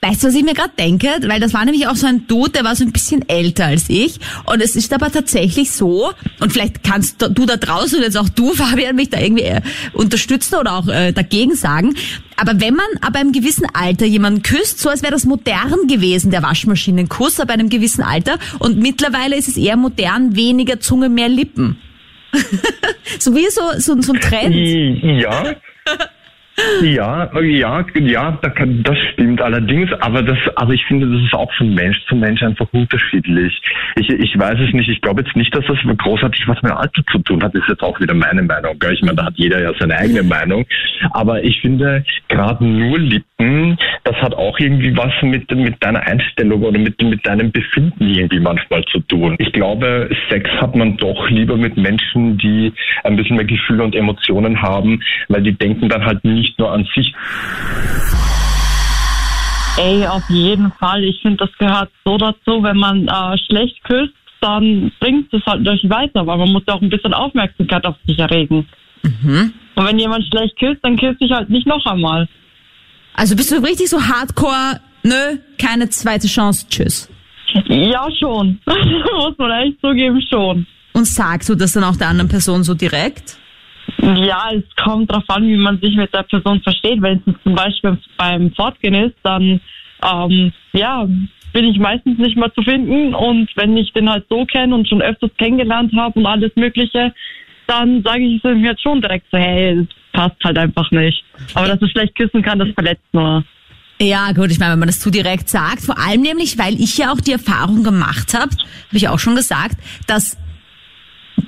Weißt 0.02 0.24
du, 0.24 0.28
was 0.28 0.36
ich 0.36 0.44
mir 0.44 0.54
gerade 0.54 0.74
denke? 0.78 1.08
Weil 1.26 1.40
das 1.40 1.56
war 1.56 1.66
nämlich 1.66 1.88
auch 1.88 1.96
so 1.96 2.06
ein 2.06 2.28
Dude, 2.28 2.52
der 2.52 2.64
war 2.64 2.76
so 2.76 2.84
ein 2.84 2.92
bisschen 2.92 3.28
älter 3.28 3.66
als 3.66 3.90
ich. 3.90 4.20
Und 4.46 4.62
es 4.62 4.76
ist 4.76 4.94
aber 4.94 5.12
tatsächlich 5.12 5.72
so, 5.72 6.12
und 6.40 6.54
vielleicht 6.54 6.84
kannst 6.84 7.20
du 7.22 7.46
da 7.46 7.58
draußen 7.58 7.98
und 7.98 8.04
jetzt 8.04 8.18
auch 8.18 8.30
du, 8.30 8.54
Fabian, 8.54 8.96
mich 8.96 9.10
da 9.10 9.20
irgendwie 9.20 9.44
äh, 9.44 9.62
unterstützen 9.94 10.56
oder 10.56 10.78
auch 10.78 10.88
äh, 10.88 11.14
dagegen 11.14 11.56
sagen. 11.56 11.96
Aber 12.36 12.62
wenn 12.62 12.76
man 12.76 12.86
ab 13.02 13.16
einem 13.16 13.32
gewissen 13.32 13.66
Alter 13.74 14.06
jemanden 14.06 14.44
küsst, 14.44 14.80
so 14.80 14.90
als 14.90 15.02
wäre 15.02 15.14
das 15.14 15.26
modern 15.26 15.88
gewesen, 15.88 16.30
der 16.30 16.44
Waschmaschinenkuss 16.44 17.40
ab 17.40 17.50
einem 17.50 17.70
gewissen 17.70 18.04
Alter. 18.04 18.38
Und 18.60 18.78
mittlerweile 18.78 19.36
ist 19.36 19.48
es 19.48 19.58
eher 19.58 19.78
modern, 19.78 20.36
weniger 20.36 20.80
Zunge, 20.80 21.10
mehr 21.10 21.30
Lippen. 21.30 21.78
so 23.20 23.36
wie 23.36 23.50
so, 23.50 23.62
so, 23.80 24.00
so 24.00 24.14
ein 24.14 24.22
Trend. 24.22 24.56
Ja. 25.22 25.56
Ja, 26.82 27.30
ja, 27.40 27.86
ja, 27.96 28.40
das 28.42 28.98
stimmt 29.14 29.42
allerdings, 29.42 29.92
aber 30.00 30.24
das, 30.24 30.38
aber 30.56 30.74
ich 30.74 30.84
finde, 30.86 31.08
das 31.08 31.24
ist 31.24 31.34
auch 31.34 31.52
von 31.54 31.74
Mensch 31.74 32.04
zu 32.08 32.16
Mensch 32.16 32.42
einfach 32.42 32.68
unterschiedlich. 32.72 33.62
Ich, 33.96 34.10
ich 34.10 34.38
weiß 34.38 34.60
es 34.60 34.74
nicht, 34.74 34.90
ich 34.90 35.02
glaube 35.02 35.22
jetzt 35.22 35.36
nicht, 35.36 35.56
dass 35.56 35.66
das 35.68 35.78
großartig 35.98 36.48
was 36.48 36.62
mit 36.64 36.72
Alter 36.72 37.04
zu 37.12 37.20
tun 37.20 37.44
hat, 37.44 37.54
das 37.54 37.62
ist 37.62 37.70
jetzt 37.70 37.84
auch 37.84 38.00
wieder 38.00 38.16
meine 38.16 38.42
Meinung. 38.42 38.78
Gell? 38.80 38.94
Ich 38.94 39.02
meine, 39.02 39.16
da 39.16 39.26
hat 39.26 39.34
jeder 39.36 39.62
ja 39.62 39.72
seine 39.80 39.98
eigene 39.98 40.24
Meinung, 40.24 40.66
aber 41.12 41.44
ich 41.44 41.62
finde, 41.62 42.04
gerade 42.28 42.66
nur 42.66 42.98
Lippen, 42.98 43.78
das 44.04 44.16
hat 44.18 44.34
auch 44.34 44.58
irgendwie 44.60 44.96
was 44.98 45.14
mit, 45.22 45.50
mit 45.52 45.84
deiner 45.84 46.02
Einstellung 46.02 46.64
oder 46.64 46.80
mit, 46.80 47.00
mit 47.02 47.26
deinem 47.26 47.52
Befinden 47.52 48.08
irgendwie 48.08 48.40
manchmal 48.40 48.84
zu 48.86 49.00
tun. 49.02 49.36
Ich 49.40 49.52
glaube, 49.52 50.10
Sex 50.30 50.50
hat 50.60 50.76
man 50.76 50.98
doch 50.98 51.30
lieber 51.30 51.56
mit 51.56 51.78
Menschen, 51.78 52.38
die 52.38 52.74
ein 53.04 53.16
bisschen 53.16 53.36
mehr 53.36 53.46
Gefühle 53.46 53.84
und 53.84 53.96
Emotionen 53.96 54.62
haben, 54.62 55.02
weil 55.28 55.44
die 55.44 55.54
denken 55.54 55.90
dann 55.90 56.06
halt 56.06 56.24
nicht 56.24 56.47
nicht 56.48 56.60
nur 56.60 56.72
an 56.72 56.88
sich. 56.96 57.14
Ey, 59.78 60.08
auf 60.08 60.28
jeden 60.30 60.72
Fall. 60.74 61.04
Ich 61.04 61.22
finde, 61.22 61.38
das 61.38 61.56
gehört 61.58 61.92
so 62.04 62.18
dazu, 62.18 62.64
wenn 62.64 62.78
man 62.78 63.08
äh, 63.08 63.38
schlecht 63.46 63.84
küsst, 63.84 64.14
dann 64.42 64.92
bringt 65.00 65.32
es 65.34 65.46
halt 65.46 65.66
durch 65.66 65.88
weiter, 65.90 66.26
weil 66.26 66.38
man 66.38 66.52
muss 66.52 66.64
ja 66.68 66.74
auch 66.74 66.82
ein 66.82 66.90
bisschen 66.90 67.14
Aufmerksamkeit 67.14 67.86
auf 67.86 67.96
sich 68.06 68.18
erregen. 68.18 68.68
Mhm. 69.04 69.54
Und 69.76 69.86
wenn 69.86 70.00
jemand 70.00 70.26
schlecht 70.26 70.58
küsst, 70.58 70.80
dann 70.84 70.98
küsst 70.98 71.22
dich 71.22 71.32
halt 71.32 71.50
nicht 71.50 71.68
noch 71.68 71.86
einmal. 71.86 72.28
Also 73.14 73.36
bist 73.36 73.52
du 73.52 73.58
richtig 73.58 73.90
so 73.90 74.02
hardcore, 74.02 74.80
nö, 75.04 75.38
keine 75.60 75.90
zweite 75.90 76.28
Chance, 76.28 76.66
tschüss. 76.70 77.10
Ja, 77.68 78.08
schon. 78.20 78.60
muss 78.66 79.38
man 79.38 79.52
echt 79.52 79.80
zugeben, 79.82 80.22
schon. 80.30 80.68
Und 80.94 81.06
sagst 81.06 81.50
du 81.50 81.56
das 81.56 81.74
dann 81.74 81.84
auch 81.84 81.96
der 81.96 82.10
anderen 82.10 82.30
Person 82.30 82.64
so 82.64 82.74
direkt? 82.74 83.38
Ja, 84.00 84.52
es 84.54 84.64
kommt 84.76 85.10
darauf 85.12 85.30
an, 85.30 85.48
wie 85.48 85.58
man 85.58 85.80
sich 85.80 85.96
mit 85.96 86.14
der 86.14 86.24
Person 86.24 86.62
versteht. 86.62 87.02
Wenn 87.02 87.22
es 87.26 87.34
zum 87.44 87.56
Beispiel 87.56 87.98
beim 88.18 88.52
Fortgehen 88.54 88.94
ist, 88.94 89.16
dann 89.24 89.60
ähm, 90.04 90.54
ja, 90.74 91.08
bin 91.54 91.66
ich 91.66 91.80
meistens 91.80 92.18
nicht 92.20 92.38
mehr 92.38 92.54
zu 92.54 92.62
finden. 92.62 93.16
Und 93.16 93.50
wenn 93.56 93.76
ich 93.76 93.92
den 93.94 94.10
halt 94.10 94.26
so 94.30 94.46
kenne 94.46 94.76
und 94.76 94.88
schon 94.88 95.02
öfters 95.02 95.32
kennengelernt 95.38 95.94
habe 95.96 96.20
und 96.20 96.26
alles 96.26 96.52
Mögliche, 96.56 97.14
dann 97.66 98.04
sage 98.04 98.24
ich 98.24 98.38
es 98.38 98.44
mir 98.44 98.70
jetzt 98.70 98.84
schon 98.84 99.02
direkt 99.02 99.26
so, 99.32 99.38
hey, 99.38 99.80
es 99.80 99.88
passt 100.14 100.42
halt 100.44 100.58
einfach 100.58 100.90
nicht. 100.92 101.24
Aber 101.54 101.68
dass 101.68 101.82
es 101.82 101.92
schlecht 101.92 102.16
küssen 102.16 102.42
kann, 102.42 102.60
das 102.60 102.70
verletzt 102.70 103.06
nur. 103.12 103.44
Ja, 104.00 104.32
gut, 104.32 104.52
ich 104.52 104.60
meine, 104.60 104.74
wenn 104.74 104.80
man 104.80 104.90
das 104.90 105.00
zu 105.00 105.10
direkt 105.10 105.50
sagt, 105.50 105.82
vor 105.82 105.98
allem 105.98 106.22
nämlich, 106.22 106.60
weil 106.60 106.76
ich 106.76 106.98
ja 107.00 107.12
auch 107.12 107.20
die 107.20 107.32
Erfahrung 107.32 107.84
gemacht 107.84 108.36
habe, 108.36 108.52
habe 108.52 108.98
ich 108.98 109.10
auch 109.10 109.18
schon 109.18 109.36
gesagt, 109.36 109.78
dass 110.06 110.38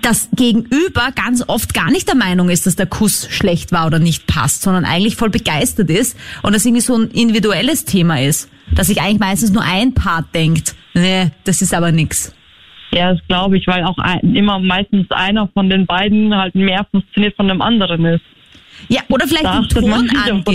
das 0.10 0.28
Gegenüber 0.36 1.12
ganz 1.14 1.48
oft 1.48 1.76
gar 1.76 1.92
nicht 1.92 2.08
der 2.08 2.16
Meinung 2.16 2.50
ist, 2.50 2.66
dass 2.66 2.76
der 2.76 2.88
Kuss 2.88 3.28
schlecht 3.30 3.72
war 3.72 3.86
oder 3.86 4.00
nicht 4.00 4.26
passt, 4.26 4.64
sondern 4.64 4.84
eigentlich 4.84 5.16
voll 5.16 5.30
begeistert 5.30 5.92
ist 5.92 6.18
und 6.42 6.56
das 6.56 6.66
irgendwie 6.66 6.82
so 6.82 6.96
ein 6.96 7.12
individuelles 7.12 7.86
Thema 7.86 8.20
ist, 8.20 8.50
dass 8.74 8.88
sich 8.88 9.02
eigentlich 9.02 9.20
meistens 9.20 9.52
nur 9.52 9.62
ein 9.62 9.94
Part 9.94 10.34
denkt, 10.34 10.74
nee, 10.96 11.30
das 11.44 11.62
ist 11.62 11.76
aber 11.76 11.92
nix. 11.92 12.34
Ja, 12.92 13.14
das 13.14 13.22
glaube 13.28 13.60
ich, 13.60 13.68
weil 13.68 13.84
auch 13.84 14.00
ein, 14.00 14.36
immer 14.36 14.58
meistens 14.58 15.06
einer 15.12 15.48
von 15.50 15.70
den 15.70 15.86
beiden 15.86 16.36
halt 16.36 16.56
mehr 16.56 16.88
fasziniert 16.92 17.36
von 17.36 17.48
dem 17.48 17.62
anderen 17.62 18.04
ist. 18.06 18.24
Ja, 18.88 19.02
oder 19.10 19.28
vielleicht 19.28 19.46
da 19.46 19.62
den 19.62 19.70
Ton 19.70 19.94
angibt. 19.94 20.48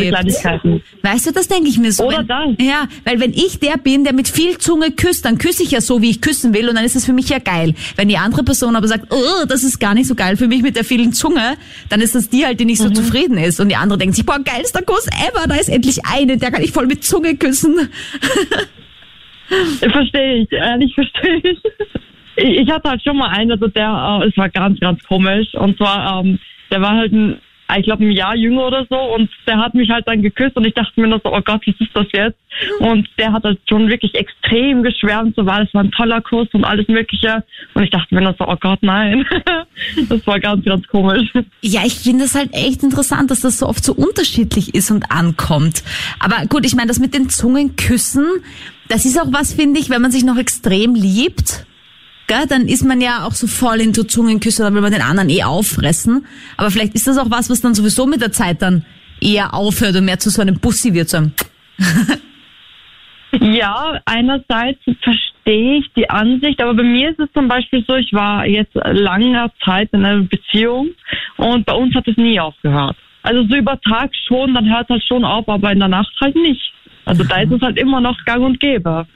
Weißt 1.02 1.26
du, 1.26 1.32
das 1.32 1.48
denke 1.48 1.68
ich 1.68 1.78
mir 1.78 1.92
so. 1.92 2.04
Oder 2.06 2.18
wenn, 2.18 2.26
das. 2.26 2.66
Ja, 2.66 2.88
weil 3.04 3.20
wenn 3.20 3.32
ich 3.32 3.60
der 3.60 3.76
bin, 3.76 4.04
der 4.04 4.12
mit 4.12 4.28
viel 4.28 4.58
Zunge 4.58 4.90
küsst, 4.90 5.24
dann 5.24 5.38
küsse 5.38 5.62
ich 5.62 5.70
ja 5.70 5.80
so, 5.80 6.02
wie 6.02 6.10
ich 6.10 6.20
küssen 6.20 6.54
will 6.54 6.68
und 6.68 6.76
dann 6.76 6.84
ist 6.84 6.96
das 6.96 7.04
für 7.04 7.12
mich 7.12 7.28
ja 7.28 7.38
geil. 7.38 7.74
Wenn 7.96 8.08
die 8.08 8.18
andere 8.18 8.42
Person 8.42 8.76
aber 8.76 8.88
sagt, 8.88 9.12
oh, 9.12 9.44
das 9.46 9.62
ist 9.62 9.78
gar 9.78 9.94
nicht 9.94 10.06
so 10.06 10.14
geil 10.14 10.36
für 10.36 10.48
mich 10.48 10.62
mit 10.62 10.76
der 10.76 10.84
vielen 10.84 11.12
Zunge, 11.12 11.56
dann 11.88 12.00
ist 12.00 12.14
das 12.14 12.28
die 12.28 12.44
halt, 12.44 12.58
die 12.60 12.64
nicht 12.64 12.80
so 12.80 12.90
zufrieden 12.90 13.38
ist 13.38 13.60
und 13.60 13.68
die 13.68 13.76
andere 13.76 13.98
denkt 13.98 14.16
sich, 14.16 14.26
boah, 14.26 14.38
geilster 14.42 14.82
Kuss 14.82 15.06
ever, 15.06 15.46
da 15.46 15.54
ist 15.54 15.68
endlich 15.68 16.04
eine, 16.06 16.36
der 16.36 16.50
kann 16.50 16.62
ich 16.62 16.72
voll 16.72 16.86
mit 16.86 17.04
Zunge 17.04 17.36
küssen. 17.36 17.76
Verstehe 19.80 20.42
ich, 20.42 20.52
ehrlich 20.52 20.94
verstehe 20.94 21.36
ich. 21.36 21.58
ich. 22.36 22.58
Ich 22.60 22.70
hatte 22.70 22.90
halt 22.90 23.02
schon 23.02 23.16
mal 23.16 23.28
einen, 23.28 23.52
also 23.52 23.68
der, 23.68 24.20
äh, 24.22 24.28
es 24.28 24.36
war 24.36 24.48
ganz, 24.48 24.80
ganz 24.80 25.02
komisch. 25.04 25.54
Und 25.54 25.76
zwar, 25.76 26.20
ähm, 26.20 26.38
der 26.70 26.80
war 26.80 26.96
halt 26.96 27.12
ein, 27.12 27.38
ich 27.78 27.84
glaube 27.84 28.04
ein 28.04 28.10
Jahr 28.10 28.36
jünger 28.36 28.66
oder 28.66 28.86
so 28.88 28.96
und 28.96 29.30
der 29.46 29.58
hat 29.58 29.74
mich 29.74 29.90
halt 29.90 30.06
dann 30.06 30.22
geküsst 30.22 30.56
und 30.56 30.64
ich 30.64 30.74
dachte 30.74 31.00
mir 31.00 31.08
nur 31.08 31.20
so, 31.22 31.32
oh 31.32 31.40
Gott, 31.44 31.62
was 31.66 31.74
ist 31.78 31.94
das 31.94 32.06
jetzt? 32.12 32.38
Und 32.78 33.08
der 33.18 33.32
hat 33.32 33.44
halt 33.44 33.58
schon 33.68 33.88
wirklich 33.88 34.14
extrem 34.14 34.82
geschwärmt, 34.82 35.34
so 35.36 35.44
weil 35.44 35.64
es 35.64 35.74
war 35.74 35.82
ein 35.82 35.90
toller 35.90 36.20
Kuss 36.20 36.48
und 36.52 36.64
alles 36.64 36.86
mögliche. 36.88 37.42
Und 37.74 37.82
ich 37.82 37.90
dachte 37.90 38.14
mir 38.14 38.20
nur 38.20 38.34
so, 38.38 38.46
oh 38.46 38.56
Gott, 38.60 38.78
nein. 38.82 39.26
das 40.08 40.26
war 40.26 40.38
ganz, 40.38 40.64
ganz 40.64 40.86
komisch. 40.86 41.32
Ja, 41.62 41.82
ich 41.84 41.94
finde 41.94 42.24
es 42.24 42.34
halt 42.34 42.54
echt 42.54 42.82
interessant, 42.82 43.30
dass 43.30 43.40
das 43.40 43.58
so 43.58 43.66
oft 43.66 43.84
so 43.84 43.92
unterschiedlich 43.92 44.74
ist 44.74 44.90
und 44.90 45.10
ankommt. 45.10 45.82
Aber 46.20 46.46
gut, 46.46 46.64
ich 46.64 46.74
meine, 46.74 46.88
das 46.88 47.00
mit 47.00 47.14
den 47.14 47.28
Zungenküssen, 47.28 48.26
das 48.88 49.04
ist 49.04 49.20
auch 49.20 49.32
was, 49.32 49.54
finde 49.54 49.80
ich, 49.80 49.90
wenn 49.90 50.02
man 50.02 50.12
sich 50.12 50.24
noch 50.24 50.36
extrem 50.36 50.94
liebt. 50.94 51.66
Gell, 52.26 52.46
dann 52.48 52.68
ist 52.68 52.84
man 52.84 53.00
ja 53.00 53.26
auch 53.26 53.32
so 53.32 53.46
voll 53.46 53.80
into 53.80 54.04
Zungenküsse, 54.04 54.62
dann 54.62 54.74
will 54.74 54.80
man 54.80 54.92
den 54.92 55.02
anderen 55.02 55.28
eh 55.28 55.42
auffressen. 55.42 56.26
Aber 56.56 56.70
vielleicht 56.70 56.94
ist 56.94 57.06
das 57.06 57.18
auch 57.18 57.30
was, 57.30 57.50
was 57.50 57.60
dann 57.60 57.74
sowieso 57.74 58.06
mit 58.06 58.22
der 58.22 58.32
Zeit 58.32 58.62
dann 58.62 58.84
eher 59.20 59.54
aufhört 59.54 59.96
und 59.96 60.06
mehr 60.06 60.18
zu 60.18 60.30
so 60.30 60.42
einem 60.42 60.58
Bussi 60.58 60.94
wird, 60.94 61.08
so 61.08 61.18
einem 61.18 61.32
Ja, 63.40 64.00
einerseits 64.04 64.80
verstehe 65.02 65.78
ich 65.78 65.92
die 65.96 66.08
Ansicht, 66.08 66.62
aber 66.62 66.74
bei 66.74 66.84
mir 66.84 67.10
ist 67.10 67.18
es 67.18 67.32
zum 67.32 67.48
Beispiel 67.48 67.84
so, 67.86 67.96
ich 67.96 68.12
war 68.12 68.46
jetzt 68.46 68.74
langer 68.74 69.50
Zeit 69.64 69.88
in 69.92 70.04
einer 70.04 70.22
Beziehung 70.22 70.90
und 71.36 71.66
bei 71.66 71.72
uns 71.72 71.94
hat 71.94 72.06
es 72.06 72.16
nie 72.16 72.38
aufgehört. 72.38 72.96
Also 73.22 73.42
so 73.48 73.56
über 73.56 73.80
Tag 73.80 74.12
schon, 74.28 74.54
dann 74.54 74.68
hört 74.68 74.84
es 74.84 74.90
halt 74.90 75.04
schon 75.06 75.24
auf, 75.24 75.48
aber 75.48 75.72
in 75.72 75.80
der 75.80 75.88
Nacht 75.88 76.14
halt 76.20 76.36
nicht. 76.36 76.72
Also 77.06 77.24
da 77.24 77.40
ist 77.40 77.52
es 77.52 77.60
halt 77.60 77.78
immer 77.78 78.00
noch 78.00 78.16
gang 78.24 78.44
und 78.44 78.60
gäbe. 78.60 79.06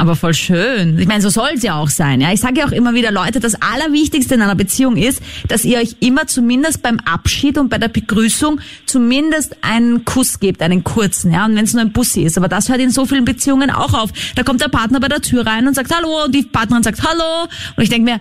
Aber 0.00 0.14
voll 0.14 0.32
schön. 0.32 0.96
Ich 1.00 1.08
meine, 1.08 1.20
so 1.20 1.28
soll 1.28 1.50
es 1.56 1.64
ja 1.64 1.74
auch 1.74 1.88
sein. 1.88 2.20
Ja, 2.20 2.32
ich 2.32 2.38
sage 2.38 2.60
ja 2.60 2.66
auch 2.66 2.70
immer 2.70 2.94
wieder, 2.94 3.10
Leute, 3.10 3.40
das 3.40 3.56
Allerwichtigste 3.60 4.36
in 4.36 4.42
einer 4.42 4.54
Beziehung 4.54 4.96
ist, 4.96 5.20
dass 5.48 5.64
ihr 5.64 5.78
euch 5.78 5.96
immer 5.98 6.28
zumindest 6.28 6.82
beim 6.82 7.00
Abschied 7.00 7.58
und 7.58 7.68
bei 7.68 7.78
der 7.78 7.88
Begrüßung 7.88 8.60
zumindest 8.86 9.56
einen 9.60 10.04
Kuss 10.04 10.38
gebt, 10.38 10.62
einen 10.62 10.84
kurzen. 10.84 11.32
Ja, 11.32 11.46
und 11.46 11.56
wenn 11.56 11.64
es 11.64 11.72
nur 11.72 11.82
ein 11.82 11.90
Bussi 11.90 12.22
ist. 12.22 12.38
Aber 12.38 12.46
das 12.46 12.68
hört 12.68 12.78
in 12.78 12.92
so 12.92 13.06
vielen 13.06 13.24
Beziehungen 13.24 13.72
auch 13.72 13.92
auf. 13.92 14.10
Da 14.36 14.44
kommt 14.44 14.60
der 14.60 14.68
Partner 14.68 15.00
bei 15.00 15.08
der 15.08 15.20
Tür 15.20 15.44
rein 15.44 15.66
und 15.66 15.74
sagt 15.74 15.92
Hallo 15.92 16.26
und 16.26 16.32
die 16.32 16.44
Partnerin 16.44 16.84
sagt 16.84 17.02
Hallo 17.02 17.48
und 17.76 17.82
ich 17.82 17.90
denke 17.90 18.08
mir, 18.08 18.20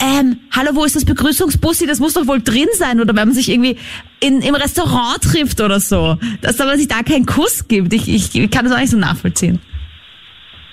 ähm, 0.00 0.38
hallo, 0.52 0.70
wo 0.72 0.84
ist 0.84 0.96
das 0.96 1.04
Begrüßungsbussi? 1.04 1.86
Das 1.86 1.98
muss 1.98 2.14
doch 2.14 2.26
wohl 2.26 2.40
drin 2.40 2.68
sein. 2.78 3.00
Oder 3.00 3.14
wenn 3.14 3.28
man 3.28 3.34
sich 3.34 3.50
irgendwie 3.50 3.76
in, 4.20 4.40
im 4.40 4.54
Restaurant 4.54 5.20
trifft 5.20 5.60
oder 5.60 5.78
so. 5.78 6.16
Dass 6.40 6.56
man 6.56 6.78
sich 6.78 6.88
da 6.88 7.02
keinen 7.02 7.26
Kuss 7.26 7.68
gibt. 7.68 7.92
Ich, 7.92 8.08
ich, 8.08 8.34
ich 8.34 8.50
kann 8.50 8.64
das 8.64 8.72
auch 8.72 8.80
nicht 8.80 8.90
so 8.90 8.96
nachvollziehen. 8.96 9.58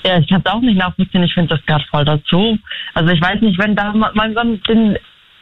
Ja, 0.05 0.19
ich 0.19 0.27
kann 0.27 0.41
es 0.45 0.51
auch 0.51 0.61
nicht 0.61 0.77
nachvollziehen. 0.77 1.23
Ich 1.23 1.33
finde 1.33 1.55
das 1.55 1.65
gerade 1.65 1.83
voll 1.89 2.05
dazu. 2.05 2.57
Also 2.93 3.11
ich 3.11 3.21
weiß 3.21 3.41
nicht, 3.41 3.57
wenn 3.59 3.75
da 3.75 3.91
ma- 3.91 4.11
man 4.13 4.35
dann 4.35 4.61
den, 4.63 4.97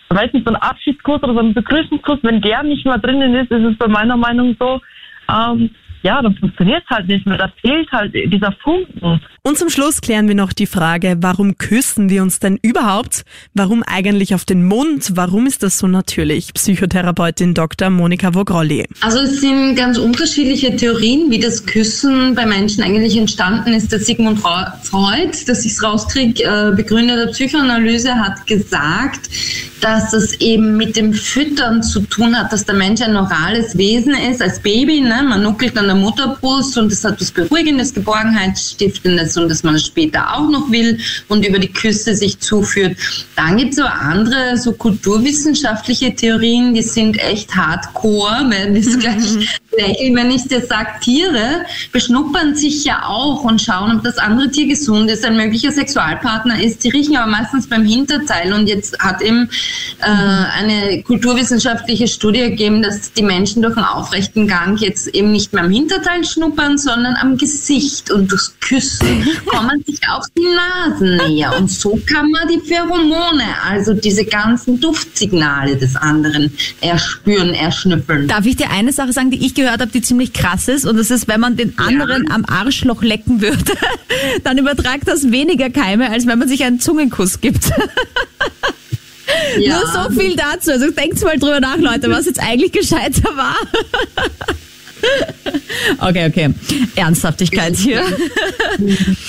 weiß 0.09 0.31
nicht, 0.31 0.47
so 0.47 0.53
ein 0.53 0.61
Abschiedskurs 0.61 1.21
oder 1.23 1.33
so 1.33 1.39
ein 1.39 1.53
Begrüßungskurs, 1.53 2.19
wenn 2.23 2.41
der 2.41 2.63
nicht 2.63 2.85
mal 2.85 2.97
drinnen 2.97 3.35
ist, 3.35 3.51
ist 3.51 3.63
es 3.65 3.77
bei 3.77 3.87
meiner 3.87 4.15
Meinung 4.15 4.55
so, 4.57 4.79
ähm, 5.29 5.69
ja, 6.03 6.21
dann 6.21 6.35
funktioniert 6.35 6.83
es 6.89 6.95
halt 6.95 7.07
nicht 7.07 7.25
mehr. 7.25 7.37
Da 7.37 7.49
fehlt 7.61 7.91
halt 7.91 8.13
dieser 8.13 8.51
Funken. 8.53 9.19
Und 9.45 9.57
zum 9.57 9.69
Schluss 9.69 9.99
klären 9.99 10.29
wir 10.29 10.35
noch 10.35 10.53
die 10.53 10.67
Frage, 10.67 11.17
warum 11.19 11.57
küssen 11.57 12.09
wir 12.09 12.21
uns 12.23 12.39
denn 12.39 12.57
überhaupt? 12.61 13.25
Warum 13.53 13.83
eigentlich 13.83 14.33
auf 14.33 14.45
den 14.45 14.65
Mund? 14.65 15.11
Warum 15.15 15.47
ist 15.47 15.63
das 15.63 15.77
so 15.79 15.87
natürlich? 15.87 16.53
Psychotherapeutin 16.53 17.53
Dr. 17.53 17.89
Monika 17.89 18.33
Vogrolli. 18.33 18.85
Also 19.01 19.19
es 19.19 19.41
sind 19.41 19.75
ganz 19.75 19.97
unterschiedliche 19.97 20.73
Theorien, 20.77 21.29
wie 21.29 21.39
das 21.39 21.65
Küssen 21.65 22.35
bei 22.35 22.45
Menschen 22.45 22.83
eigentlich 22.85 23.17
entstanden 23.17 23.73
ist. 23.73 23.91
Der 23.91 23.99
Sigmund 23.99 24.39
Freu- 24.39 24.63
Freud, 24.81 25.37
dass 25.45 25.65
ich 25.65 25.73
es 25.73 25.83
rauskriege, 25.83 26.41
äh, 26.45 26.73
Begründer 26.73 27.17
der 27.17 27.33
Psychoanalyse, 27.33 28.15
hat 28.15 28.47
gesagt, 28.47 29.29
dass 29.81 30.13
es 30.13 30.39
eben 30.39 30.77
mit 30.77 30.95
dem 30.95 31.11
Füttern 31.13 31.83
zu 31.83 31.99
tun 32.03 32.33
hat, 32.37 32.53
dass 32.53 32.63
der 32.63 32.75
Mensch 32.75 33.01
ein 33.01 33.17
orales 33.17 33.77
Wesen 33.77 34.13
ist, 34.15 34.41
als 34.41 34.61
Baby. 34.61 35.01
Ne? 35.01 35.21
Man 35.27 35.43
nuckelt 35.43 35.77
an 35.77 35.87
der 35.87 35.95
Mutterbrust 35.95 36.77
und 36.77 36.89
es 36.93 37.03
hat 37.03 37.19
was 37.19 37.31
Beruhigendes, 37.31 37.91
Geborgenheitsstiftendes 39.33 39.37
und 39.37 39.49
dass 39.49 39.63
man 39.63 39.75
es 39.75 39.85
später 39.85 40.35
auch 40.35 40.49
noch 40.49 40.71
will 40.71 40.99
und 41.29 41.45
über 41.45 41.59
die 41.59 41.71
Küsse 41.71 42.15
sich 42.15 42.39
zuführt. 42.39 42.97
Dann 43.35 43.57
gibt 43.57 43.73
es 43.73 43.79
aber 43.79 43.93
andere, 43.93 44.57
so 44.57 44.73
kulturwissenschaftliche 44.73 46.15
Theorien, 46.15 46.73
die 46.73 46.81
sind 46.81 47.17
echt 47.19 47.55
hardcore, 47.55 48.45
wenn 48.49 48.75
ich 48.75 48.99
gleich 48.99 49.61
lächeln, 49.77 50.15
wenn 50.15 50.31
ich 50.31 50.47
dir 50.47 50.61
sage, 50.61 50.89
Tiere 51.01 51.65
beschnuppern 51.91 52.55
sich 52.55 52.83
ja 52.83 53.05
auch 53.05 53.43
und 53.43 53.61
schauen, 53.61 53.97
ob 53.97 54.03
das 54.03 54.17
andere 54.17 54.49
Tier 54.49 54.67
gesund 54.67 55.09
ist, 55.09 55.25
ein 55.25 55.35
möglicher 55.35 55.71
Sexualpartner 55.71 56.61
ist. 56.61 56.83
Die 56.83 56.89
riechen 56.89 57.17
aber 57.17 57.29
meistens 57.29 57.67
beim 57.67 57.85
Hinterteil 57.85 58.53
und 58.53 58.67
jetzt 58.67 58.97
hat 58.99 59.21
eben 59.21 59.49
äh, 59.99 60.05
eine 60.05 61.03
kulturwissenschaftliche 61.03 62.07
Studie 62.07 62.41
ergeben, 62.41 62.81
dass 62.81 63.11
die 63.13 63.23
Menschen 63.23 63.61
durch 63.61 63.75
einen 63.77 63.85
aufrechten 63.85 64.47
Gang 64.47 64.79
jetzt 64.79 65.07
eben 65.09 65.31
nicht 65.31 65.53
mehr 65.53 65.63
am 65.63 65.71
Hinterteil 65.71 66.23
schnuppern, 66.23 66.77
sondern 66.77 67.15
am 67.15 67.37
Gesicht 67.37 68.11
und 68.11 68.31
durchs 68.31 68.55
Küssen 68.59 69.27
kommen 69.45 69.83
sich 69.85 69.99
auch 70.09 70.25
die 70.37 70.47
Nasen 70.47 71.17
näher 71.17 71.55
und 71.57 71.69
so 71.69 71.99
kann 72.05 72.29
man 72.31 72.47
die 72.47 72.59
Pheromone, 72.59 73.43
also 73.67 73.93
diese 73.93 74.25
ganzen 74.25 74.79
Duftsignale 74.79 75.77
des 75.77 75.95
anderen 75.95 76.53
erspüren, 76.81 77.53
erschnüffeln. 77.53 78.27
Darf 78.27 78.45
ich 78.45 78.55
dir 78.55 78.69
eine 78.69 78.91
Sache 78.91 79.13
sagen, 79.13 79.31
die 79.31 79.45
ich 79.45 79.53
gehört 79.63 79.81
habe, 79.81 79.91
die 79.91 80.01
ziemlich 80.01 80.33
krass 80.33 80.67
ist? 80.67 80.85
Und 80.85 80.97
das 80.97 81.11
ist, 81.11 81.27
wenn 81.27 81.39
man 81.39 81.55
den 81.55 81.77
anderen 81.77 82.29
am 82.31 82.45
Arschloch 82.45 83.01
lecken 83.01 83.41
würde, 83.41 83.73
dann 84.43 84.57
übertragt 84.57 85.07
das 85.07 85.31
weniger 85.31 85.69
Keime, 85.69 86.09
als 86.09 86.27
wenn 86.27 86.39
man 86.39 86.47
sich 86.47 86.63
einen 86.63 86.79
Zungenkuss 86.79 87.41
gibt. 87.41 87.71
Ja. 89.57 89.79
Nur 89.79 89.87
so 89.87 90.19
viel 90.19 90.35
dazu. 90.35 90.71
Also 90.71 90.91
denkt 90.91 91.21
mal 91.23 91.37
drüber 91.37 91.59
nach, 91.59 91.77
Leute, 91.77 92.09
was 92.09 92.25
jetzt 92.25 92.39
eigentlich 92.39 92.71
gescheiter 92.71 93.35
war. 93.35 93.55
Okay, 95.99 96.27
okay. 96.27 96.53
Ernsthaftigkeit 96.95 97.75
hier. 97.75 98.03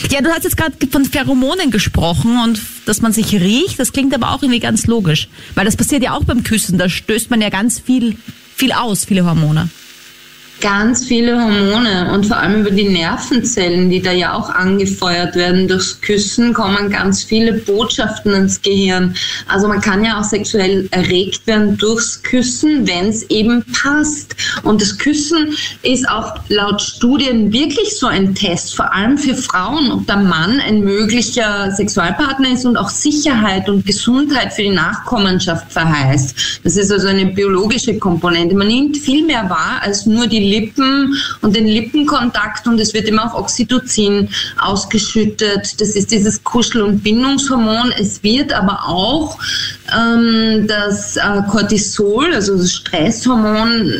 Ja, 0.08 0.20
du 0.20 0.30
hast 0.30 0.44
jetzt 0.44 0.56
gerade 0.56 0.74
von 0.88 1.04
Pheromonen 1.04 1.72
gesprochen 1.72 2.38
und 2.44 2.60
dass 2.86 3.02
man 3.02 3.12
sich 3.12 3.32
riecht, 3.32 3.80
das 3.80 3.92
klingt 3.92 4.14
aber 4.14 4.30
auch 4.30 4.42
irgendwie 4.42 4.60
ganz 4.60 4.86
logisch. 4.86 5.28
Weil 5.56 5.64
das 5.64 5.76
passiert 5.76 6.04
ja 6.04 6.12
auch 6.12 6.22
beim 6.22 6.44
Küssen, 6.44 6.78
da 6.78 6.88
stößt 6.88 7.28
man 7.30 7.40
ja 7.40 7.50
ganz 7.50 7.80
viel, 7.80 8.16
viel 8.54 8.72
aus, 8.72 9.04
viele 9.04 9.24
Hormone. 9.24 9.68
Ganz 10.60 11.04
viele 11.04 11.38
Hormone 11.38 12.10
und 12.14 12.26
vor 12.26 12.38
allem 12.38 12.62
über 12.62 12.70
die 12.70 12.88
Nervenzellen, 12.88 13.90
die 13.90 14.00
da 14.00 14.12
ja 14.12 14.32
auch 14.32 14.48
angefeuert 14.48 15.36
werden. 15.36 15.68
Durchs 15.68 16.00
Küssen 16.00 16.54
kommen 16.54 16.90
ganz 16.90 17.22
viele 17.22 17.52
Botschaften 17.52 18.32
ins 18.32 18.62
Gehirn. 18.62 19.14
Also 19.46 19.68
man 19.68 19.82
kann 19.82 20.04
ja 20.04 20.18
auch 20.18 20.24
sexuell 20.24 20.88
erregt 20.90 21.46
werden 21.46 21.76
durchs 21.76 22.22
Küssen, 22.22 22.86
wenn 22.86 23.08
es 23.08 23.24
eben 23.30 23.62
passt. 23.82 24.36
Und 24.62 24.80
das 24.80 24.96
Küssen 24.96 25.54
ist 25.82 26.08
auch 26.08 26.34
laut 26.48 26.80
Studien 26.80 27.52
wirklich 27.52 27.98
so 27.98 28.06
ein 28.06 28.34
Test, 28.34 28.74
vor 28.74 28.90
allem 28.92 29.18
für 29.18 29.34
Frauen, 29.34 29.92
ob 29.92 30.06
der 30.06 30.16
Mann 30.16 30.60
ein 30.60 30.80
möglicher 30.80 31.72
Sexualpartner 31.72 32.52
ist 32.52 32.64
und 32.64 32.78
auch 32.78 32.88
Sicherheit 32.88 33.68
und 33.68 33.84
Gesundheit 33.84 34.54
für 34.54 34.62
die 34.62 34.70
Nachkommenschaft 34.70 35.70
verheißt. 35.70 36.60
Das 36.64 36.76
ist 36.76 36.90
also 36.90 37.08
eine 37.08 37.26
biologische 37.26 37.98
Komponente. 37.98 38.54
Man 38.54 38.68
nimmt 38.68 38.96
viel 38.96 39.26
mehr 39.26 39.50
wahr 39.50 39.80
als 39.82 40.06
nur 40.06 40.26
die 40.26 40.43
Lippen 40.44 41.16
und 41.40 41.56
den 41.56 41.66
Lippenkontakt 41.66 42.66
und 42.66 42.78
es 42.80 42.94
wird 42.94 43.08
immer 43.08 43.26
auch 43.26 43.38
Oxytocin 43.38 44.28
ausgeschüttet. 44.58 45.80
Das 45.80 45.90
ist 45.96 46.10
dieses 46.10 46.44
Kuschel- 46.44 46.82
und 46.82 47.02
Bindungshormon. 47.02 47.92
Es 47.98 48.22
wird 48.22 48.52
aber 48.52 48.88
auch 48.88 49.38
ähm, 49.96 50.66
das 50.66 51.16
äh, 51.16 51.20
Cortisol, 51.50 52.32
also 52.34 52.56
das 52.56 52.72
Stresshormon, 52.72 53.92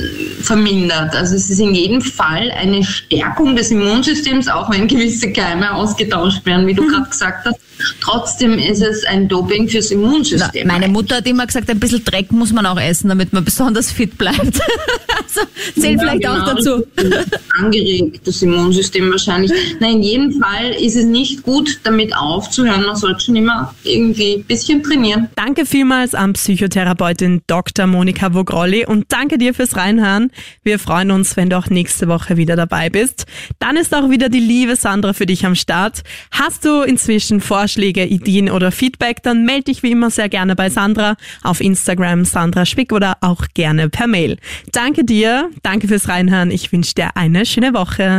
vermindert. 0.43 1.15
Also 1.15 1.37
es 1.37 1.49
ist 1.51 1.61
in 1.61 1.75
jedem 1.75 2.01
Fall 2.01 2.51
eine 2.53 2.83
Stärkung 2.85 3.57
des 3.57 3.71
Immunsystems, 3.71 4.49
auch 4.49 4.71
wenn 4.71 4.89
gewisse 4.89 5.33
Keime 5.33 5.73
ausgetauscht 5.75 6.45
werden, 6.47 6.67
wie 6.67 6.75
du 6.75 6.87
gerade 6.87 7.09
gesagt 7.09 7.47
hast. 7.47 7.59
Trotzdem 8.01 8.59
ist 8.59 8.83
es 8.83 9.05
ein 9.05 9.29
Doping 9.29 9.69
fürs 9.69 9.91
Na, 9.91 9.97
Immunsystem. 9.97 10.67
meine 10.67 10.89
Mutter 10.89 11.17
hat 11.17 11.27
immer 11.27 11.47
gesagt, 11.47 11.69
ein 11.69 11.81
bisschen 11.81 12.05
Dreck 12.05 12.31
muss 12.33 12.53
man 12.53 12.65
auch 12.67 12.81
essen, 12.81 13.09
damit 13.09 13.33
man 13.33 13.45
besonders 13.45 13.91
fit 13.91 14.17
bleibt. 14.17 14.39
also 14.39 15.41
zählt 15.79 16.01
Ja, 16.01 16.09
vielleicht 16.09 16.27
auch 16.29 16.35
genau, 16.35 16.55
dazu. 16.55 16.87
das 16.97 17.05
ist 17.05 17.41
Angeregt, 17.59 18.21
das 18.27 18.43
Immunsystem 18.43 19.11
wahrscheinlich. 19.11 19.53
Nein, 19.81 19.97
in 19.97 20.03
jedem 20.03 20.41
Fall 20.41 20.71
ist 20.81 20.97
es 20.97 21.05
nicht 21.05 21.43
gut, 21.43 21.79
damit 21.85 22.17
aufzuhören. 22.17 22.85
Man 22.87 22.97
sollte 22.97 23.21
schon 23.27 23.37
immer 23.37 23.75
irgendwie 23.85 24.35
ein 24.37 24.45
bisschen 24.45 24.83
trainieren. 24.83 25.29
Danke 25.37 25.67
vielmals 25.67 25.84
vielmals 25.85 26.15
an 26.15 26.33
Psychotherapeutin 26.33 27.43
Dr. 27.47 27.87
Monika 27.87 28.33
Vogrolli 28.33 28.87
und 28.87 29.05
danke 29.13 29.37
dir 29.37 29.53
fürs 29.53 29.77
Reinhören. 29.77 30.31
Wir 30.63 30.79
freuen 30.79 31.11
uns, 31.11 31.37
wenn 31.37 31.51
du 31.51 31.59
auch 31.59 31.67
nächste 31.67 32.09
Woche 32.09 32.39
wieder 32.39 32.57
dabei 32.57 32.89
bist. 32.89 33.27
Dann 33.59 33.77
ist 33.77 33.95
auch 33.95 34.09
wieder 34.09 34.31
die 34.31 34.41
liebe 34.41 34.77
Sandra 34.77 35.13
für 35.13 35.27
dich 35.27 35.45
am 35.45 35.55
Start. 35.55 36.01
Hast 36.31 36.65
du 36.65 36.81
inzwischen 36.81 37.43
Vorschläge, 37.43 38.07
Ideen 38.07 38.49
oder 38.49 38.73
Feedback, 38.73 39.23
dann 39.23 39.45
melde 39.45 39.65
dich 39.65 39.83
wie 39.83 39.91
immer 39.91 40.09
sehr 40.09 40.31
gerne 40.31 40.57
bei 40.57 40.71
Sandra 40.71 41.17
auf 41.43 41.61
Instagram 41.61 42.25
Sandra 42.25 42.65
Spick 42.65 42.91
oder 42.91 43.19
auch 43.21 43.45
gerne 43.53 43.91
per 43.91 44.07
Mail. 44.07 44.39
Danke 44.73 45.05
dir, 45.05 45.51
danke 45.63 45.87
fürs 45.87 46.09
Reinhören. 46.09 46.51
Ich 46.51 46.73
wünsche 46.73 46.95
dir 46.95 47.15
eine 47.15 47.45
schöne 47.45 47.75
Woche. 47.75 48.05